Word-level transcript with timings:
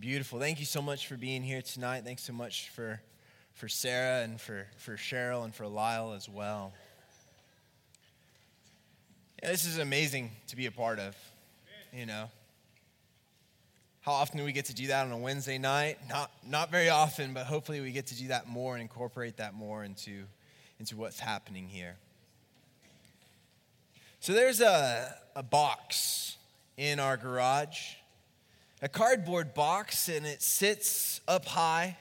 Beautiful. 0.00 0.38
Thank 0.38 0.60
you 0.60 0.64
so 0.64 0.80
much 0.80 1.08
for 1.08 1.18
being 1.18 1.42
here 1.42 1.60
tonight. 1.60 2.04
Thanks 2.06 2.22
so 2.22 2.32
much 2.32 2.70
for, 2.70 3.02
for 3.52 3.68
Sarah 3.68 4.22
and 4.22 4.40
for, 4.40 4.66
for 4.78 4.96
Cheryl 4.96 5.44
and 5.44 5.54
for 5.54 5.66
Lyle 5.66 6.14
as 6.14 6.26
well. 6.26 6.72
Yeah, 9.42 9.50
this 9.50 9.66
is 9.66 9.76
amazing 9.76 10.30
to 10.46 10.56
be 10.56 10.64
a 10.64 10.70
part 10.70 11.00
of, 11.00 11.14
you 11.92 12.06
know. 12.06 12.30
How 14.00 14.12
often 14.12 14.38
do 14.38 14.44
we 14.44 14.52
get 14.52 14.64
to 14.66 14.74
do 14.74 14.86
that 14.86 15.04
on 15.04 15.12
a 15.12 15.18
Wednesday 15.18 15.58
night? 15.58 15.98
Not, 16.08 16.30
not 16.48 16.70
very 16.70 16.88
often, 16.88 17.34
but 17.34 17.44
hopefully 17.44 17.82
we 17.82 17.92
get 17.92 18.06
to 18.06 18.16
do 18.16 18.28
that 18.28 18.48
more 18.48 18.72
and 18.72 18.80
incorporate 18.80 19.36
that 19.36 19.52
more 19.52 19.84
into, 19.84 20.22
into 20.78 20.96
what's 20.96 21.20
happening 21.20 21.68
here. 21.68 21.96
So 24.20 24.32
there's 24.32 24.62
a, 24.62 25.14
a 25.36 25.42
box 25.42 26.38
in 26.78 26.98
our 26.98 27.18
garage 27.18 27.96
a 28.82 28.88
cardboard 28.88 29.54
box 29.54 30.08
and 30.08 30.24
it 30.24 30.42
sits 30.42 31.20
up 31.28 31.44
high 31.44 31.96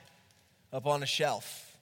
up 0.72 0.86
on 0.86 1.04
a 1.04 1.06
shelf. 1.06 1.78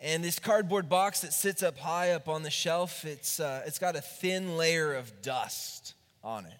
And 0.00 0.22
this 0.22 0.38
cardboard 0.38 0.88
box 0.88 1.22
that 1.22 1.32
sits 1.32 1.62
up 1.62 1.78
high 1.78 2.10
up 2.10 2.28
on 2.28 2.42
the 2.42 2.50
shelf, 2.50 3.04
it's, 3.04 3.40
uh, 3.40 3.62
it's 3.66 3.78
got 3.78 3.96
a 3.96 4.02
thin 4.02 4.56
layer 4.56 4.92
of 4.94 5.22
dust 5.22 5.94
on 6.22 6.44
it. 6.44 6.52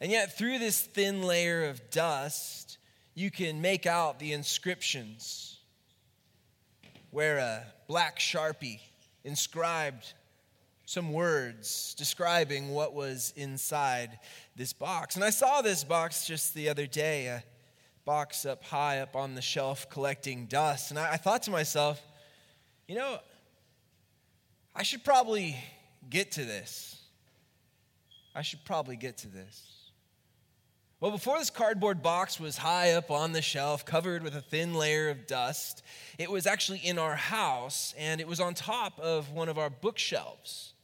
And 0.00 0.10
yet, 0.10 0.36
through 0.36 0.58
this 0.58 0.80
thin 0.80 1.22
layer 1.22 1.66
of 1.66 1.90
dust, 1.90 2.78
you 3.14 3.30
can 3.30 3.60
make 3.60 3.86
out 3.86 4.18
the 4.18 4.32
inscriptions 4.32 5.58
where 7.10 7.38
a 7.38 7.62
black 7.86 8.18
sharpie 8.18 8.80
inscribed 9.24 10.12
some 10.86 11.12
words 11.12 11.94
describing 11.98 12.70
what 12.70 12.94
was 12.94 13.34
inside 13.36 14.20
this 14.54 14.72
box. 14.72 15.16
And 15.16 15.24
I 15.24 15.30
saw 15.30 15.60
this 15.60 15.82
box 15.82 16.26
just 16.26 16.54
the 16.54 16.68
other 16.68 16.86
day, 16.86 17.26
a 17.26 17.42
box 18.04 18.46
up 18.46 18.62
high 18.62 19.00
up 19.00 19.16
on 19.16 19.34
the 19.34 19.42
shelf 19.42 19.90
collecting 19.90 20.46
dust. 20.46 20.92
And 20.92 20.98
I, 20.98 21.14
I 21.14 21.16
thought 21.16 21.42
to 21.42 21.50
myself, 21.50 22.00
you 22.86 22.94
know, 22.94 23.18
I 24.76 24.84
should 24.84 25.02
probably 25.02 25.56
get 26.08 26.32
to 26.32 26.44
this. 26.44 27.02
I 28.32 28.42
should 28.42 28.64
probably 28.64 28.96
get 28.96 29.18
to 29.18 29.28
this. 29.28 29.72
Well, 31.00 31.10
before 31.10 31.38
this 31.38 31.50
cardboard 31.50 32.00
box 32.00 32.38
was 32.38 32.58
high 32.58 32.92
up 32.92 33.10
on 33.10 33.32
the 33.32 33.42
shelf, 33.42 33.84
covered 33.84 34.22
with 34.22 34.36
a 34.36 34.40
thin 34.40 34.74
layer 34.74 35.08
of 35.08 35.26
dust, 35.26 35.82
it 36.16 36.30
was 36.30 36.46
actually 36.46 36.78
in 36.78 36.96
our 36.96 37.16
house 37.16 37.92
and 37.98 38.20
it 38.20 38.28
was 38.28 38.38
on 38.38 38.54
top 38.54 39.00
of 39.00 39.32
one 39.32 39.48
of 39.48 39.58
our 39.58 39.68
bookshelves. 39.68 40.74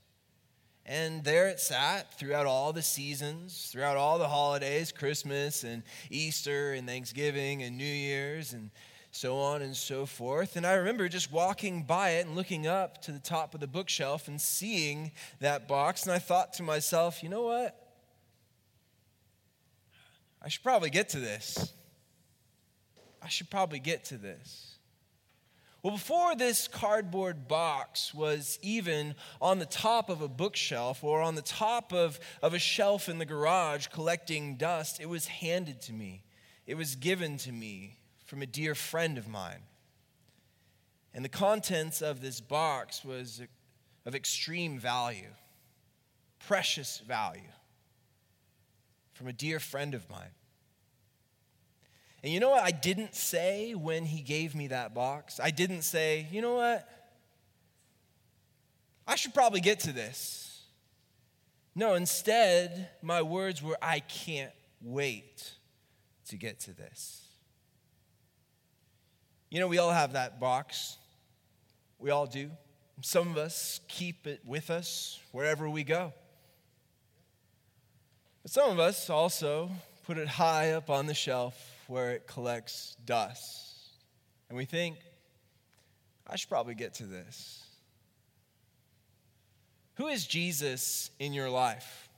And 0.84 1.22
there 1.22 1.48
it 1.48 1.60
sat 1.60 2.18
throughout 2.18 2.46
all 2.46 2.72
the 2.72 2.82
seasons, 2.82 3.68
throughout 3.70 3.96
all 3.96 4.18
the 4.18 4.28
holidays 4.28 4.90
Christmas 4.90 5.62
and 5.62 5.82
Easter 6.10 6.72
and 6.72 6.88
Thanksgiving 6.88 7.62
and 7.62 7.78
New 7.78 7.84
Year's 7.84 8.52
and 8.52 8.70
so 9.12 9.38
on 9.38 9.62
and 9.62 9.76
so 9.76 10.06
forth. 10.06 10.56
And 10.56 10.66
I 10.66 10.72
remember 10.72 11.08
just 11.08 11.30
walking 11.30 11.84
by 11.84 12.10
it 12.12 12.26
and 12.26 12.34
looking 12.34 12.66
up 12.66 13.00
to 13.02 13.12
the 13.12 13.20
top 13.20 13.54
of 13.54 13.60
the 13.60 13.66
bookshelf 13.68 14.26
and 14.26 14.40
seeing 14.40 15.12
that 15.38 15.68
box. 15.68 16.04
And 16.04 16.12
I 16.12 16.18
thought 16.18 16.54
to 16.54 16.62
myself, 16.62 17.22
you 17.22 17.28
know 17.28 17.42
what? 17.42 17.78
I 20.42 20.48
should 20.48 20.64
probably 20.64 20.90
get 20.90 21.10
to 21.10 21.20
this. 21.20 21.72
I 23.22 23.28
should 23.28 23.50
probably 23.50 23.78
get 23.78 24.06
to 24.06 24.16
this. 24.16 24.76
Well, 25.82 25.94
before 25.94 26.36
this 26.36 26.68
cardboard 26.68 27.48
box 27.48 28.14
was 28.14 28.56
even 28.62 29.16
on 29.40 29.58
the 29.58 29.66
top 29.66 30.10
of 30.10 30.22
a 30.22 30.28
bookshelf 30.28 31.02
or 31.02 31.20
on 31.20 31.34
the 31.34 31.42
top 31.42 31.92
of, 31.92 32.20
of 32.40 32.54
a 32.54 32.58
shelf 32.60 33.08
in 33.08 33.18
the 33.18 33.24
garage 33.24 33.88
collecting 33.88 34.56
dust, 34.56 35.00
it 35.00 35.08
was 35.08 35.26
handed 35.26 35.80
to 35.82 35.92
me. 35.92 36.22
It 36.68 36.76
was 36.76 36.94
given 36.94 37.36
to 37.38 37.50
me 37.50 37.98
from 38.24 38.42
a 38.42 38.46
dear 38.46 38.76
friend 38.76 39.18
of 39.18 39.26
mine. 39.26 39.64
And 41.12 41.24
the 41.24 41.28
contents 41.28 42.00
of 42.00 42.20
this 42.20 42.40
box 42.40 43.04
was 43.04 43.42
of 44.06 44.14
extreme 44.14 44.78
value, 44.78 45.30
precious 46.38 46.98
value, 46.98 47.40
from 49.14 49.26
a 49.26 49.32
dear 49.32 49.58
friend 49.58 49.94
of 49.94 50.08
mine. 50.08 50.30
And 52.22 52.32
you 52.32 52.38
know 52.38 52.50
what 52.50 52.62
I 52.62 52.70
didn't 52.70 53.14
say 53.14 53.74
when 53.74 54.04
he 54.04 54.22
gave 54.22 54.54
me 54.54 54.68
that 54.68 54.94
box? 54.94 55.40
I 55.42 55.50
didn't 55.50 55.82
say, 55.82 56.28
you 56.30 56.40
know 56.40 56.54
what? 56.54 56.88
I 59.06 59.16
should 59.16 59.34
probably 59.34 59.60
get 59.60 59.80
to 59.80 59.92
this. 59.92 60.62
No, 61.74 61.94
instead, 61.94 62.90
my 63.02 63.22
words 63.22 63.62
were, 63.62 63.76
I 63.82 64.00
can't 64.00 64.52
wait 64.80 65.52
to 66.28 66.36
get 66.36 66.60
to 66.60 66.72
this. 66.72 67.26
You 69.50 69.58
know, 69.60 69.68
we 69.68 69.78
all 69.78 69.90
have 69.90 70.12
that 70.12 70.38
box. 70.38 70.98
We 71.98 72.10
all 72.10 72.26
do. 72.26 72.50
Some 73.00 73.28
of 73.28 73.36
us 73.36 73.80
keep 73.88 74.26
it 74.26 74.40
with 74.46 74.70
us 74.70 75.18
wherever 75.32 75.68
we 75.68 75.82
go. 75.82 76.12
But 78.42 78.52
some 78.52 78.70
of 78.70 78.78
us 78.78 79.10
also 79.10 79.70
put 80.06 80.18
it 80.18 80.28
high 80.28 80.72
up 80.72 80.88
on 80.88 81.06
the 81.06 81.14
shelf 81.14 81.54
where 81.92 82.12
it 82.12 82.26
collects 82.26 82.96
dust. 83.04 83.76
And 84.48 84.56
we 84.56 84.64
think, 84.64 84.96
I 86.26 86.36
should 86.36 86.48
probably 86.48 86.74
get 86.74 86.94
to 86.94 87.04
this. 87.04 87.62
Who 89.96 90.08
is 90.08 90.26
Jesus 90.26 91.10
in 91.18 91.34
your 91.34 91.50
life? 91.50 92.08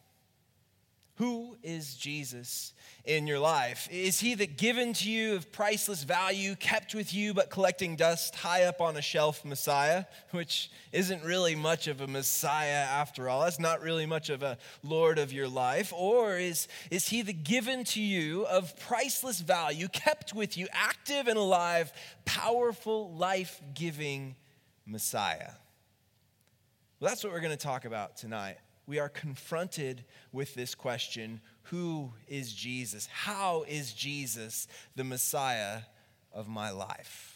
Who 1.19 1.57
is 1.63 1.95
Jesus 1.95 2.73
in 3.05 3.29
your 3.29 3.39
life? 3.39 3.89
Is 3.89 4.19
he 4.19 4.35
the 4.35 4.49
given 4.49 4.93
to 4.95 5.09
you 5.09 5.37
of 5.37 5.53
priceless 5.53 6.03
value, 6.03 6.57
kept 6.57 6.93
with 6.93 7.15
you 7.15 7.33
but 7.33 7.51
collecting 7.51 7.95
dust 7.95 8.35
high 8.35 8.65
up 8.65 8.81
on 8.81 8.97
a 8.97 9.03
shelf 9.03 9.45
Messiah, 9.45 10.07
which 10.33 10.73
isn't 10.91 11.23
really 11.23 11.55
much 11.55 11.87
of 11.87 12.01
a 12.01 12.09
Messiah 12.09 12.85
after 12.91 13.29
all? 13.29 13.43
That's 13.43 13.61
not 13.61 13.81
really 13.81 14.07
much 14.07 14.29
of 14.29 14.43
a 14.43 14.59
Lord 14.83 15.21
of 15.21 15.33
your 15.33 15.47
life. 15.47 15.93
Or 15.97 16.37
is, 16.37 16.67
is 16.91 17.09
he 17.09 17.23
the 17.23 17.33
given 17.33 17.85
to 17.85 18.03
you 18.03 18.45
of 18.47 18.77
priceless 18.81 19.41
value, 19.41 19.87
kept 19.87 20.35
with 20.35 20.59
you, 20.59 20.67
active 20.73 21.29
and 21.29 21.39
alive, 21.39 21.93
powerful, 22.25 23.15
life 23.15 23.61
giving 23.73 24.35
Messiah? 24.85 25.53
Well, 26.99 27.09
that's 27.09 27.23
what 27.23 27.33
we're 27.33 27.41
going 27.41 27.57
to 27.57 27.65
talk 27.65 27.85
about 27.85 28.17
tonight 28.17 28.57
we 28.87 28.99
are 28.99 29.09
confronted 29.09 30.05
with 30.33 30.55
this 30.55 30.75
question 30.75 31.41
Who 31.65 32.13
is 32.29 32.53
Jesus? 32.53 33.07
How 33.07 33.65
is 33.69 33.93
Jesus 33.93 34.69
the 34.97 35.05
Messiah 35.05 35.81
of 36.33 36.49
my 36.49 36.71
life? 36.71 37.31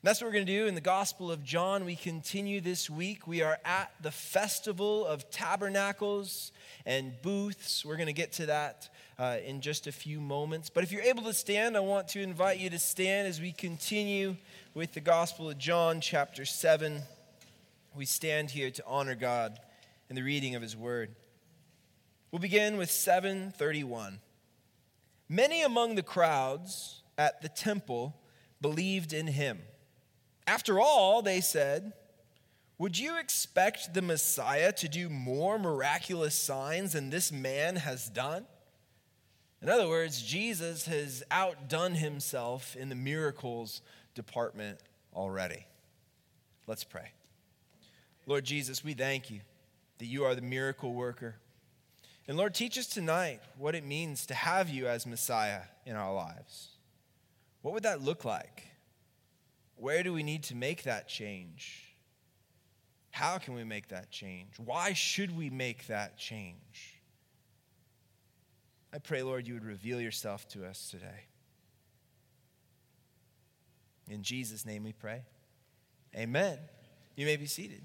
And 0.00 0.08
that's 0.08 0.20
what 0.20 0.28
we're 0.28 0.34
going 0.34 0.46
to 0.46 0.52
do 0.52 0.66
in 0.66 0.76
the 0.76 0.80
Gospel 0.80 1.30
of 1.32 1.42
John. 1.42 1.84
We 1.84 1.96
continue 1.96 2.60
this 2.60 2.88
week. 2.88 3.26
We 3.26 3.42
are 3.42 3.58
at 3.64 3.90
the 4.00 4.12
Festival 4.12 5.04
of 5.04 5.28
Tabernacles 5.28 6.52
and 6.86 7.20
Booths. 7.20 7.84
We're 7.84 7.96
going 7.96 8.06
to 8.06 8.12
get 8.12 8.32
to 8.34 8.46
that 8.46 8.88
uh, 9.18 9.38
in 9.44 9.60
just 9.60 9.88
a 9.88 9.92
few 9.92 10.20
moments. 10.20 10.70
But 10.70 10.84
if 10.84 10.92
you're 10.92 11.02
able 11.02 11.24
to 11.24 11.32
stand, 11.34 11.76
I 11.76 11.80
want 11.80 12.06
to 12.08 12.22
invite 12.22 12.60
you 12.60 12.70
to 12.70 12.78
stand 12.78 13.26
as 13.26 13.40
we 13.40 13.50
continue 13.50 14.36
with 14.72 14.94
the 14.94 15.00
Gospel 15.00 15.50
of 15.50 15.58
John, 15.58 16.00
chapter 16.00 16.44
7. 16.44 17.02
We 17.96 18.04
stand 18.04 18.52
here 18.52 18.70
to 18.70 18.84
honor 18.86 19.16
God 19.16 19.58
in 20.08 20.16
the 20.16 20.22
reading 20.22 20.54
of 20.54 20.62
his 20.62 20.76
word. 20.76 21.14
We'll 22.30 22.40
begin 22.40 22.76
with 22.76 22.90
731. 22.90 24.20
Many 25.28 25.62
among 25.62 25.94
the 25.94 26.02
crowds 26.02 27.02
at 27.16 27.42
the 27.42 27.48
temple 27.48 28.16
believed 28.60 29.12
in 29.12 29.26
him. 29.26 29.60
After 30.46 30.80
all, 30.80 31.20
they 31.20 31.40
said, 31.40 31.92
Would 32.78 32.98
you 32.98 33.18
expect 33.18 33.92
the 33.92 34.02
Messiah 34.02 34.72
to 34.72 34.88
do 34.88 35.08
more 35.08 35.58
miraculous 35.58 36.34
signs 36.34 36.92
than 36.92 37.10
this 37.10 37.30
man 37.30 37.76
has 37.76 38.08
done? 38.08 38.46
In 39.60 39.68
other 39.68 39.88
words, 39.88 40.22
Jesus 40.22 40.86
has 40.86 41.22
outdone 41.30 41.94
himself 41.94 42.76
in 42.76 42.88
the 42.88 42.94
miracles 42.94 43.82
department 44.14 44.78
already. 45.14 45.66
Let's 46.66 46.84
pray. 46.84 47.10
Lord 48.26 48.44
Jesus, 48.44 48.84
we 48.84 48.94
thank 48.94 49.30
you 49.30 49.40
that 49.98 50.06
you 50.06 50.24
are 50.24 50.34
the 50.34 50.42
miracle 50.42 50.94
worker. 50.94 51.36
And 52.26 52.36
Lord, 52.36 52.54
teach 52.54 52.78
us 52.78 52.86
tonight 52.86 53.40
what 53.56 53.74
it 53.74 53.84
means 53.84 54.26
to 54.26 54.34
have 54.34 54.68
you 54.68 54.86
as 54.86 55.06
Messiah 55.06 55.62
in 55.86 55.96
our 55.96 56.12
lives. 56.12 56.68
What 57.62 57.74
would 57.74 57.82
that 57.82 58.02
look 58.02 58.24
like? 58.24 58.64
Where 59.76 60.02
do 60.02 60.12
we 60.12 60.22
need 60.22 60.42
to 60.44 60.54
make 60.54 60.82
that 60.84 61.08
change? 61.08 61.84
How 63.10 63.38
can 63.38 63.54
we 63.54 63.64
make 63.64 63.88
that 63.88 64.10
change? 64.10 64.50
Why 64.58 64.92
should 64.92 65.36
we 65.36 65.50
make 65.50 65.86
that 65.86 66.18
change? 66.18 67.00
I 68.92 68.98
pray, 68.98 69.22
Lord, 69.22 69.46
you 69.46 69.54
would 69.54 69.64
reveal 69.64 70.00
yourself 70.00 70.48
to 70.48 70.64
us 70.64 70.90
today. 70.90 71.26
In 74.08 74.22
Jesus' 74.22 74.64
name 74.64 74.84
we 74.84 74.92
pray. 74.92 75.22
Amen. 76.16 76.58
You 77.16 77.26
may 77.26 77.36
be 77.36 77.46
seated. 77.46 77.82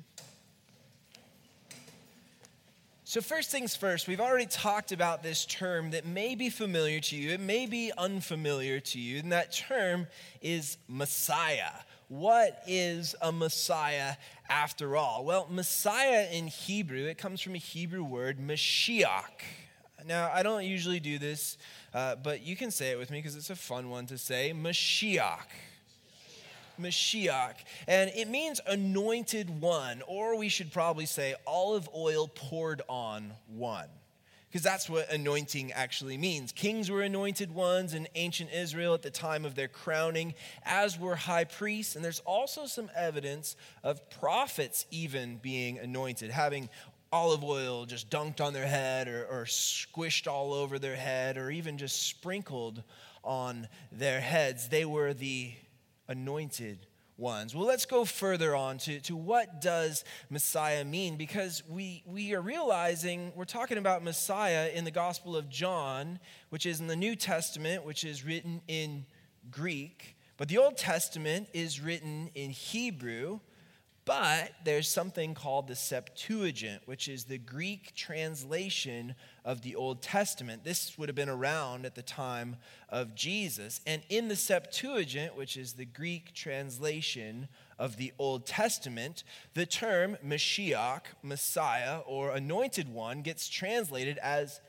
So, 3.14 3.22
first 3.22 3.52
things 3.52 3.76
first, 3.76 4.08
we've 4.08 4.20
already 4.20 4.48
talked 4.48 4.92
about 4.92 5.22
this 5.22 5.46
term 5.46 5.92
that 5.92 6.04
may 6.04 6.34
be 6.34 6.50
familiar 6.50 7.00
to 7.00 7.16
you, 7.16 7.30
it 7.30 7.40
may 7.40 7.68
be 7.68 7.92
unfamiliar 7.96 8.80
to 8.80 9.00
you, 9.00 9.20
and 9.20 9.32
that 9.32 9.52
term 9.52 10.08
is 10.42 10.80
Messiah. 10.88 11.74
What 12.08 12.64
is 12.66 13.14
a 13.22 13.32
Messiah 13.32 14.16
after 14.50 14.98
all? 14.98 15.26
Well, 15.26 15.48
Messiah 15.52 16.28
in 16.32 16.48
Hebrew, 16.48 17.06
it 17.06 17.20
comes 17.20 17.40
from 17.40 17.54
a 17.54 17.60
Hebrew 17.60 18.04
word, 18.04 18.40
Mashiach. 18.40 19.44
Now, 20.08 20.32
I 20.34 20.42
don't 20.42 20.64
usually 20.64 21.00
do 21.00 21.20
this, 21.20 21.60
uh, 21.94 22.16
but 22.16 22.42
you 22.42 22.56
can 22.56 22.72
say 22.72 22.90
it 22.90 22.98
with 22.98 23.12
me 23.12 23.20
because 23.20 23.36
it's 23.36 23.52
a 23.52 23.56
fun 23.56 23.92
one 23.92 24.08
to 24.08 24.18
say 24.18 24.56
Mashiach. 24.56 25.38
Mashiach. 26.84 27.56
And 27.88 28.12
it 28.16 28.30
means 28.30 28.62
anointed 28.68 29.62
one, 29.62 30.02
or 30.08 30.38
we 30.38 30.50
should 30.50 30.72
probably 30.72 31.06
say 31.06 31.36
olive 31.48 31.90
oil 31.96 32.28
poured 32.28 32.82
on 32.88 33.34
one. 33.48 33.88
Because 34.50 34.64
that's 34.64 34.88
what 34.88 35.12
anointing 35.12 35.72
actually 35.72 36.16
means. 36.16 36.52
Kings 36.52 36.92
were 36.92 37.02
anointed 37.02 37.56
ones 37.56 37.96
in 37.96 38.08
ancient 38.14 38.52
Israel 38.54 38.94
at 38.94 39.02
the 39.02 39.10
time 39.10 39.46
of 39.46 39.56
their 39.56 39.68
crowning, 39.68 40.36
as 40.64 41.00
were 41.00 41.16
high 41.16 41.46
priests. 41.46 41.96
And 41.96 42.06
there's 42.06 42.20
also 42.20 42.68
some 42.68 42.92
evidence 42.96 43.56
of 43.84 44.08
prophets 44.12 44.86
even 44.92 45.38
being 45.38 45.80
anointed, 45.80 46.30
having 46.30 46.70
olive 47.12 47.44
oil 47.44 47.86
just 47.86 48.10
dunked 48.10 48.42
on 48.42 48.54
their 48.54 48.68
head 48.68 49.08
or, 49.08 49.26
or 49.26 49.46
squished 49.46 50.28
all 50.28 50.54
over 50.54 50.78
their 50.78 50.96
head 50.96 51.38
or 51.38 51.50
even 51.50 51.78
just 51.78 52.04
sprinkled 52.04 52.84
on 53.24 53.68
their 53.92 54.20
heads. 54.20 54.68
They 54.68 54.84
were 54.84 55.14
the 55.14 55.54
anointed 56.08 56.88
ones. 57.18 57.56
Well, 57.56 57.66
let's 57.66 57.86
go 57.86 58.06
further 58.06 58.56
on 58.56 58.78
to, 58.80 59.00
to 59.02 59.16
what 59.16 59.62
does 59.62 60.04
Messiah 60.30 60.84
mean? 60.84 61.16
Because 61.16 61.64
we, 61.70 62.04
we 62.06 62.34
are 62.34 62.42
realizing 62.42 63.32
we're 63.36 63.46
talking 63.46 63.78
about 63.78 64.04
Messiah 64.04 64.70
in 64.74 64.84
the 64.84 64.92
Gospel 64.92 65.36
of 65.36 65.50
John, 65.50 66.20
which 66.50 66.66
is 66.66 66.80
in 66.80 66.88
the 66.88 66.96
New 66.96 67.16
Testament, 67.16 67.86
which 67.86 68.04
is 68.04 68.26
written 68.26 68.62
in 68.68 69.06
Greek. 69.52 70.18
But 70.38 70.48
the 70.48 70.58
Old 70.58 70.78
Testament 70.78 71.48
is 71.54 71.80
written 71.80 72.30
in 72.34 72.50
Hebrew, 72.50 73.40
but 74.06 74.52
there's 74.66 74.88
something 74.88 75.34
called 75.34 75.68
the 75.68 75.76
Septuagint, 75.76 76.82
which 76.86 77.08
is 77.08 77.24
the 77.24 77.38
Greek 77.38 77.96
translation 77.96 79.16
of 79.46 79.62
the 79.62 79.76
Old 79.76 80.02
Testament. 80.02 80.66
This 80.66 80.98
would 80.98 81.08
have 81.08 81.16
been 81.16 81.30
around 81.30 81.86
at 81.86 81.96
the 81.96 82.02
time 82.02 82.58
of 82.90 83.16
Jesus. 83.16 83.80
And 83.88 84.02
in 84.10 84.28
the 84.28 84.36
Septuagint, 84.36 85.38
which 85.38 85.56
is 85.56 85.74
the 85.74 85.86
Greek 85.86 86.34
translation 86.34 87.48
of 87.80 87.96
the 87.96 88.12
Old 88.20 88.46
Testament, 88.46 89.24
the 89.54 89.66
term 89.66 90.18
Mashiach, 90.26 91.04
Messiah, 91.22 92.00
or 92.06 92.32
anointed 92.32 92.94
one, 92.94 93.22
gets 93.22 93.48
translated 93.48 94.18
as 94.18 94.60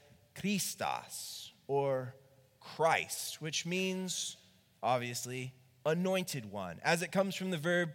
Christos, 0.40 1.52
or 1.66 2.14
Christ, 2.60 3.40
which 3.40 3.66
means, 3.66 4.36
obviously, 4.82 5.54
anointed 5.84 6.50
one, 6.50 6.80
as 6.84 7.02
it 7.02 7.12
comes 7.12 7.34
from 7.34 7.50
the 7.50 7.58
verb 7.58 7.90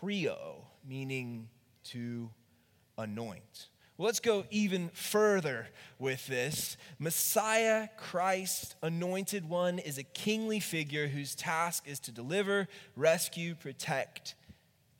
chrio, 0.00 0.64
meaning 0.86 1.48
to 1.84 2.30
anoint. 2.96 3.68
Well, 3.96 4.06
let's 4.06 4.20
go 4.20 4.44
even 4.50 4.88
further 4.94 5.68
with 5.98 6.26
this. 6.26 6.78
Messiah, 6.98 7.88
Christ, 7.98 8.74
anointed 8.82 9.48
one, 9.48 9.78
is 9.78 9.98
a 9.98 10.02
kingly 10.02 10.58
figure 10.58 11.08
whose 11.08 11.34
task 11.34 11.86
is 11.86 12.00
to 12.00 12.12
deliver, 12.12 12.66
rescue, 12.96 13.54
protect, 13.54 14.34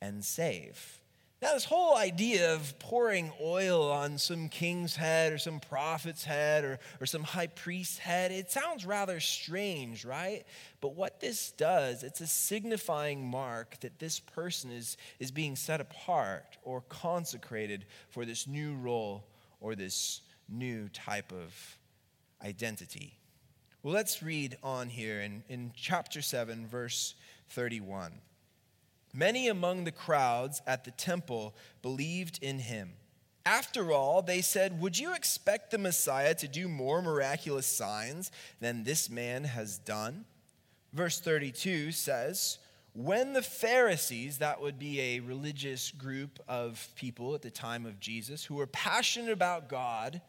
and 0.01 0.23
save. 0.23 1.00
Now, 1.41 1.55
this 1.55 1.65
whole 1.65 1.97
idea 1.97 2.53
of 2.53 2.77
pouring 2.77 3.31
oil 3.41 3.91
on 3.91 4.19
some 4.19 4.47
king's 4.47 4.95
head 4.95 5.33
or 5.33 5.39
some 5.39 5.59
prophet's 5.59 6.23
head 6.23 6.63
or, 6.63 6.79
or 6.99 7.07
some 7.07 7.23
high 7.23 7.47
priest's 7.47 7.97
head, 7.97 8.31
it 8.31 8.51
sounds 8.51 8.85
rather 8.85 9.19
strange, 9.19 10.05
right? 10.05 10.45
But 10.81 10.93
what 10.93 11.19
this 11.19 11.51
does, 11.53 12.03
it's 12.03 12.21
a 12.21 12.27
signifying 12.27 13.25
mark 13.25 13.79
that 13.79 13.97
this 13.97 14.19
person 14.19 14.69
is, 14.69 14.97
is 15.17 15.31
being 15.31 15.55
set 15.55 15.81
apart 15.81 16.59
or 16.61 16.81
consecrated 16.89 17.85
for 18.11 18.23
this 18.23 18.45
new 18.45 18.75
role 18.75 19.25
or 19.59 19.73
this 19.73 20.21
new 20.47 20.89
type 20.89 21.31
of 21.31 21.77
identity. 22.45 23.17
Well, 23.81 23.95
let's 23.95 24.21
read 24.21 24.57
on 24.61 24.89
here 24.89 25.21
in, 25.21 25.43
in 25.49 25.71
chapter 25.75 26.21
7, 26.21 26.67
verse 26.67 27.15
31. 27.49 28.11
Many 29.13 29.47
among 29.47 29.83
the 29.83 29.91
crowds 29.91 30.61
at 30.65 30.83
the 30.83 30.91
temple 30.91 31.55
believed 31.81 32.39
in 32.41 32.59
him. 32.59 32.93
After 33.45 33.91
all, 33.91 34.21
they 34.21 34.41
said, 34.41 34.79
Would 34.79 34.97
you 34.97 35.13
expect 35.13 35.71
the 35.71 35.77
Messiah 35.77 36.35
to 36.35 36.47
do 36.47 36.67
more 36.67 37.01
miraculous 37.01 37.65
signs 37.65 38.31
than 38.59 38.83
this 38.83 39.09
man 39.09 39.43
has 39.45 39.79
done? 39.79 40.25
Verse 40.93 41.19
32 41.19 41.91
says, 41.91 42.59
When 42.93 43.33
the 43.33 43.41
Pharisees, 43.41 44.37
that 44.37 44.61
would 44.61 44.77
be 44.77 45.01
a 45.01 45.19
religious 45.21 45.91
group 45.91 46.39
of 46.47 46.87
people 46.95 47.33
at 47.33 47.41
the 47.41 47.49
time 47.49 47.85
of 47.85 47.99
Jesus, 47.99 48.45
who 48.45 48.55
were 48.55 48.67
passionate 48.67 49.31
about 49.31 49.69
God, 49.69 50.21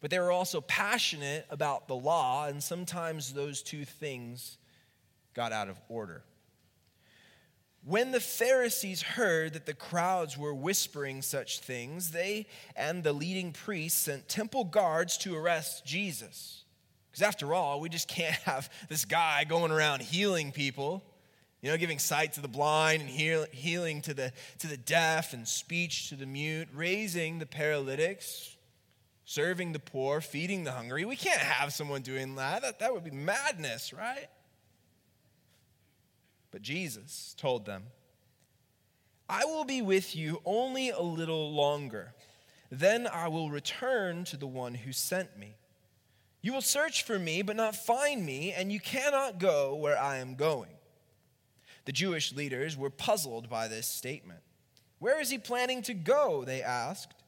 but 0.00 0.10
they 0.10 0.18
were 0.18 0.32
also 0.32 0.60
passionate 0.62 1.46
about 1.50 1.86
the 1.86 1.96
law, 1.96 2.46
and 2.46 2.62
sometimes 2.62 3.34
those 3.34 3.62
two 3.62 3.84
things 3.84 4.56
got 5.34 5.52
out 5.52 5.68
of 5.68 5.80
order. 5.88 6.22
When 7.86 8.12
the 8.12 8.20
Pharisees 8.20 9.02
heard 9.02 9.52
that 9.52 9.66
the 9.66 9.74
crowds 9.74 10.38
were 10.38 10.54
whispering 10.54 11.20
such 11.20 11.60
things, 11.60 12.12
they 12.12 12.46
and 12.74 13.04
the 13.04 13.12
leading 13.12 13.52
priests 13.52 14.00
sent 14.00 14.26
temple 14.26 14.64
guards 14.64 15.18
to 15.18 15.36
arrest 15.36 15.84
Jesus. 15.84 16.64
Because 17.10 17.22
after 17.22 17.52
all, 17.52 17.80
we 17.80 17.90
just 17.90 18.08
can't 18.08 18.34
have 18.44 18.70
this 18.88 19.04
guy 19.04 19.44
going 19.44 19.70
around 19.70 20.00
healing 20.00 20.50
people, 20.50 21.04
you 21.60 21.70
know, 21.70 21.76
giving 21.76 21.98
sight 21.98 22.32
to 22.34 22.40
the 22.40 22.48
blind 22.48 23.02
and 23.02 23.10
heal, 23.10 23.44
healing 23.52 24.00
to 24.02 24.14
the, 24.14 24.32
to 24.60 24.66
the 24.66 24.78
deaf 24.78 25.34
and 25.34 25.46
speech 25.46 26.08
to 26.08 26.16
the 26.16 26.26
mute, 26.26 26.68
raising 26.72 27.38
the 27.38 27.46
paralytics, 27.46 28.56
serving 29.26 29.72
the 29.72 29.78
poor, 29.78 30.22
feeding 30.22 30.64
the 30.64 30.72
hungry. 30.72 31.04
We 31.04 31.16
can't 31.16 31.40
have 31.40 31.74
someone 31.74 32.00
doing 32.00 32.36
that. 32.36 32.62
That, 32.62 32.78
that 32.78 32.94
would 32.94 33.04
be 33.04 33.10
madness, 33.10 33.92
right? 33.92 34.28
But 36.54 36.62
Jesus 36.62 37.34
told 37.36 37.66
them, 37.66 37.82
I 39.28 39.44
will 39.44 39.64
be 39.64 39.82
with 39.82 40.14
you 40.14 40.40
only 40.44 40.90
a 40.90 41.00
little 41.00 41.52
longer. 41.52 42.14
Then 42.70 43.08
I 43.08 43.26
will 43.26 43.50
return 43.50 44.22
to 44.26 44.36
the 44.36 44.46
one 44.46 44.76
who 44.76 44.92
sent 44.92 45.36
me. 45.36 45.56
You 46.42 46.52
will 46.52 46.62
search 46.62 47.02
for 47.02 47.18
me, 47.18 47.42
but 47.42 47.56
not 47.56 47.74
find 47.74 48.24
me, 48.24 48.52
and 48.52 48.70
you 48.70 48.78
cannot 48.78 49.40
go 49.40 49.74
where 49.74 49.98
I 49.98 50.18
am 50.18 50.36
going. 50.36 50.70
The 51.86 51.92
Jewish 51.92 52.32
leaders 52.32 52.76
were 52.76 52.88
puzzled 52.88 53.50
by 53.50 53.66
this 53.66 53.88
statement. 53.88 54.42
Where 55.00 55.20
is 55.20 55.30
he 55.30 55.38
planning 55.38 55.82
to 55.82 55.92
go? 55.92 56.44
They 56.44 56.62
asked. 56.62 57.24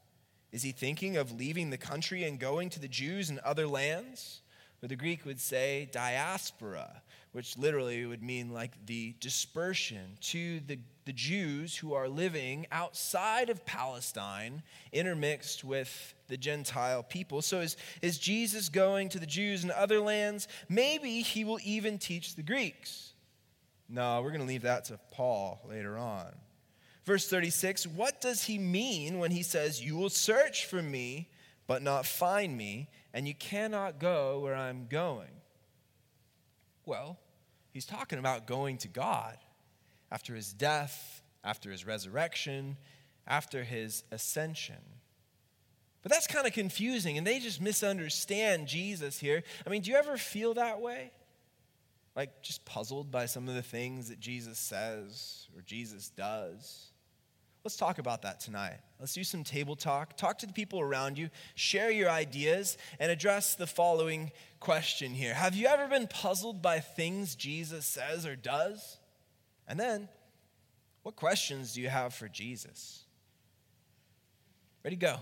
Is 0.53 0.63
he 0.63 0.71
thinking 0.71 1.17
of 1.17 1.37
leaving 1.37 1.69
the 1.69 1.77
country 1.77 2.23
and 2.23 2.39
going 2.39 2.69
to 2.69 2.79
the 2.79 2.87
Jews 2.87 3.29
in 3.29 3.41
other 3.43 3.67
lands? 3.67 4.39
Or 4.81 4.87
the 4.87 4.95
Greek 4.95 5.25
would 5.25 5.41
say 5.41 5.89
diaspora, 5.91 7.01
which 7.37 7.55
literally 7.55 8.03
would 8.03 8.23
mean 8.23 8.51
like 8.51 8.71
the 8.87 9.13
dispersion 9.19 10.17
to 10.19 10.59
the, 10.61 10.79
the 11.05 11.13
Jews 11.13 11.77
who 11.77 11.93
are 11.93 12.09
living 12.09 12.65
outside 12.71 13.51
of 13.51 13.63
Palestine, 13.63 14.63
intermixed 14.91 15.63
with 15.63 16.15
the 16.29 16.35
Gentile 16.35 17.03
people. 17.03 17.43
So, 17.43 17.59
is, 17.59 17.77
is 18.01 18.17
Jesus 18.17 18.69
going 18.69 19.09
to 19.09 19.19
the 19.19 19.27
Jews 19.27 19.63
in 19.63 19.69
other 19.69 19.99
lands? 19.99 20.47
Maybe 20.67 21.21
he 21.21 21.45
will 21.45 21.59
even 21.63 21.99
teach 21.99 22.33
the 22.33 22.41
Greeks. 22.41 23.13
No, 23.87 24.19
we're 24.23 24.31
going 24.31 24.41
to 24.41 24.47
leave 24.47 24.63
that 24.63 24.85
to 24.85 24.99
Paul 25.11 25.61
later 25.69 25.95
on. 25.95 26.33
Verse 27.05 27.29
36 27.29 27.85
What 27.85 28.19
does 28.19 28.45
he 28.45 28.57
mean 28.57 29.19
when 29.19 29.29
he 29.29 29.43
says, 29.43 29.79
You 29.79 29.95
will 29.95 30.09
search 30.09 30.65
for 30.65 30.81
me, 30.81 31.29
but 31.67 31.83
not 31.83 32.07
find 32.07 32.57
me, 32.57 32.89
and 33.13 33.27
you 33.27 33.35
cannot 33.35 33.99
go 33.99 34.39
where 34.39 34.55
I'm 34.55 34.87
going? 34.89 35.29
Well, 36.87 37.19
He's 37.77 37.85
talking 37.85 38.17
about 38.17 38.47
going 38.47 38.79
to 38.79 38.87
God 38.87 39.37
after 40.11 40.33
his 40.33 40.51
death, 40.51 41.21
after 41.43 41.69
his 41.69 41.85
resurrection, 41.85 42.75
after 43.27 43.63
his 43.63 44.03
ascension. 44.11 44.81
But 46.01 46.11
that's 46.11 46.25
kind 46.25 46.47
of 46.47 46.53
confusing, 46.53 47.19
and 47.19 47.27
they 47.27 47.37
just 47.37 47.61
misunderstand 47.61 48.67
Jesus 48.67 49.19
here. 49.19 49.43
I 49.63 49.69
mean, 49.69 49.83
do 49.83 49.91
you 49.91 49.95
ever 49.95 50.17
feel 50.17 50.55
that 50.55 50.81
way? 50.81 51.11
Like 52.15 52.41
just 52.41 52.65
puzzled 52.65 53.11
by 53.11 53.27
some 53.27 53.47
of 53.47 53.53
the 53.53 53.61
things 53.61 54.09
that 54.09 54.19
Jesus 54.19 54.57
says 54.57 55.45
or 55.55 55.61
Jesus 55.61 56.09
does? 56.09 56.87
Let's 57.67 57.75
talk 57.75 57.99
about 57.99 58.21
that 58.21 58.39
tonight. 58.39 58.77
Let's 58.97 59.13
do 59.13 59.25
some 59.25 59.43
table 59.43 59.75
talk. 59.75 60.15
Talk 60.15 60.37
to 60.37 60.45
the 60.45 60.53
people 60.53 60.79
around 60.79 61.17
you, 61.17 61.29
share 61.53 61.91
your 61.91 62.09
ideas, 62.09 62.77
and 62.97 63.11
address 63.11 63.55
the 63.55 63.67
following 63.67 64.31
question 64.61 65.13
here 65.13 65.33
Have 65.33 65.53
you 65.53 65.67
ever 65.67 65.89
been 65.89 66.07
puzzled 66.07 66.61
by 66.61 66.79
things 66.79 67.35
Jesus 67.35 67.85
says 67.85 68.25
or 68.25 68.37
does? 68.37 68.99
And 69.67 69.77
then, 69.77 70.07
what 71.03 71.17
questions 71.17 71.73
do 71.73 71.81
you 71.81 71.89
have 71.89 72.13
for 72.13 72.29
Jesus? 72.29 73.03
Ready, 74.81 74.95
go. 74.95 75.17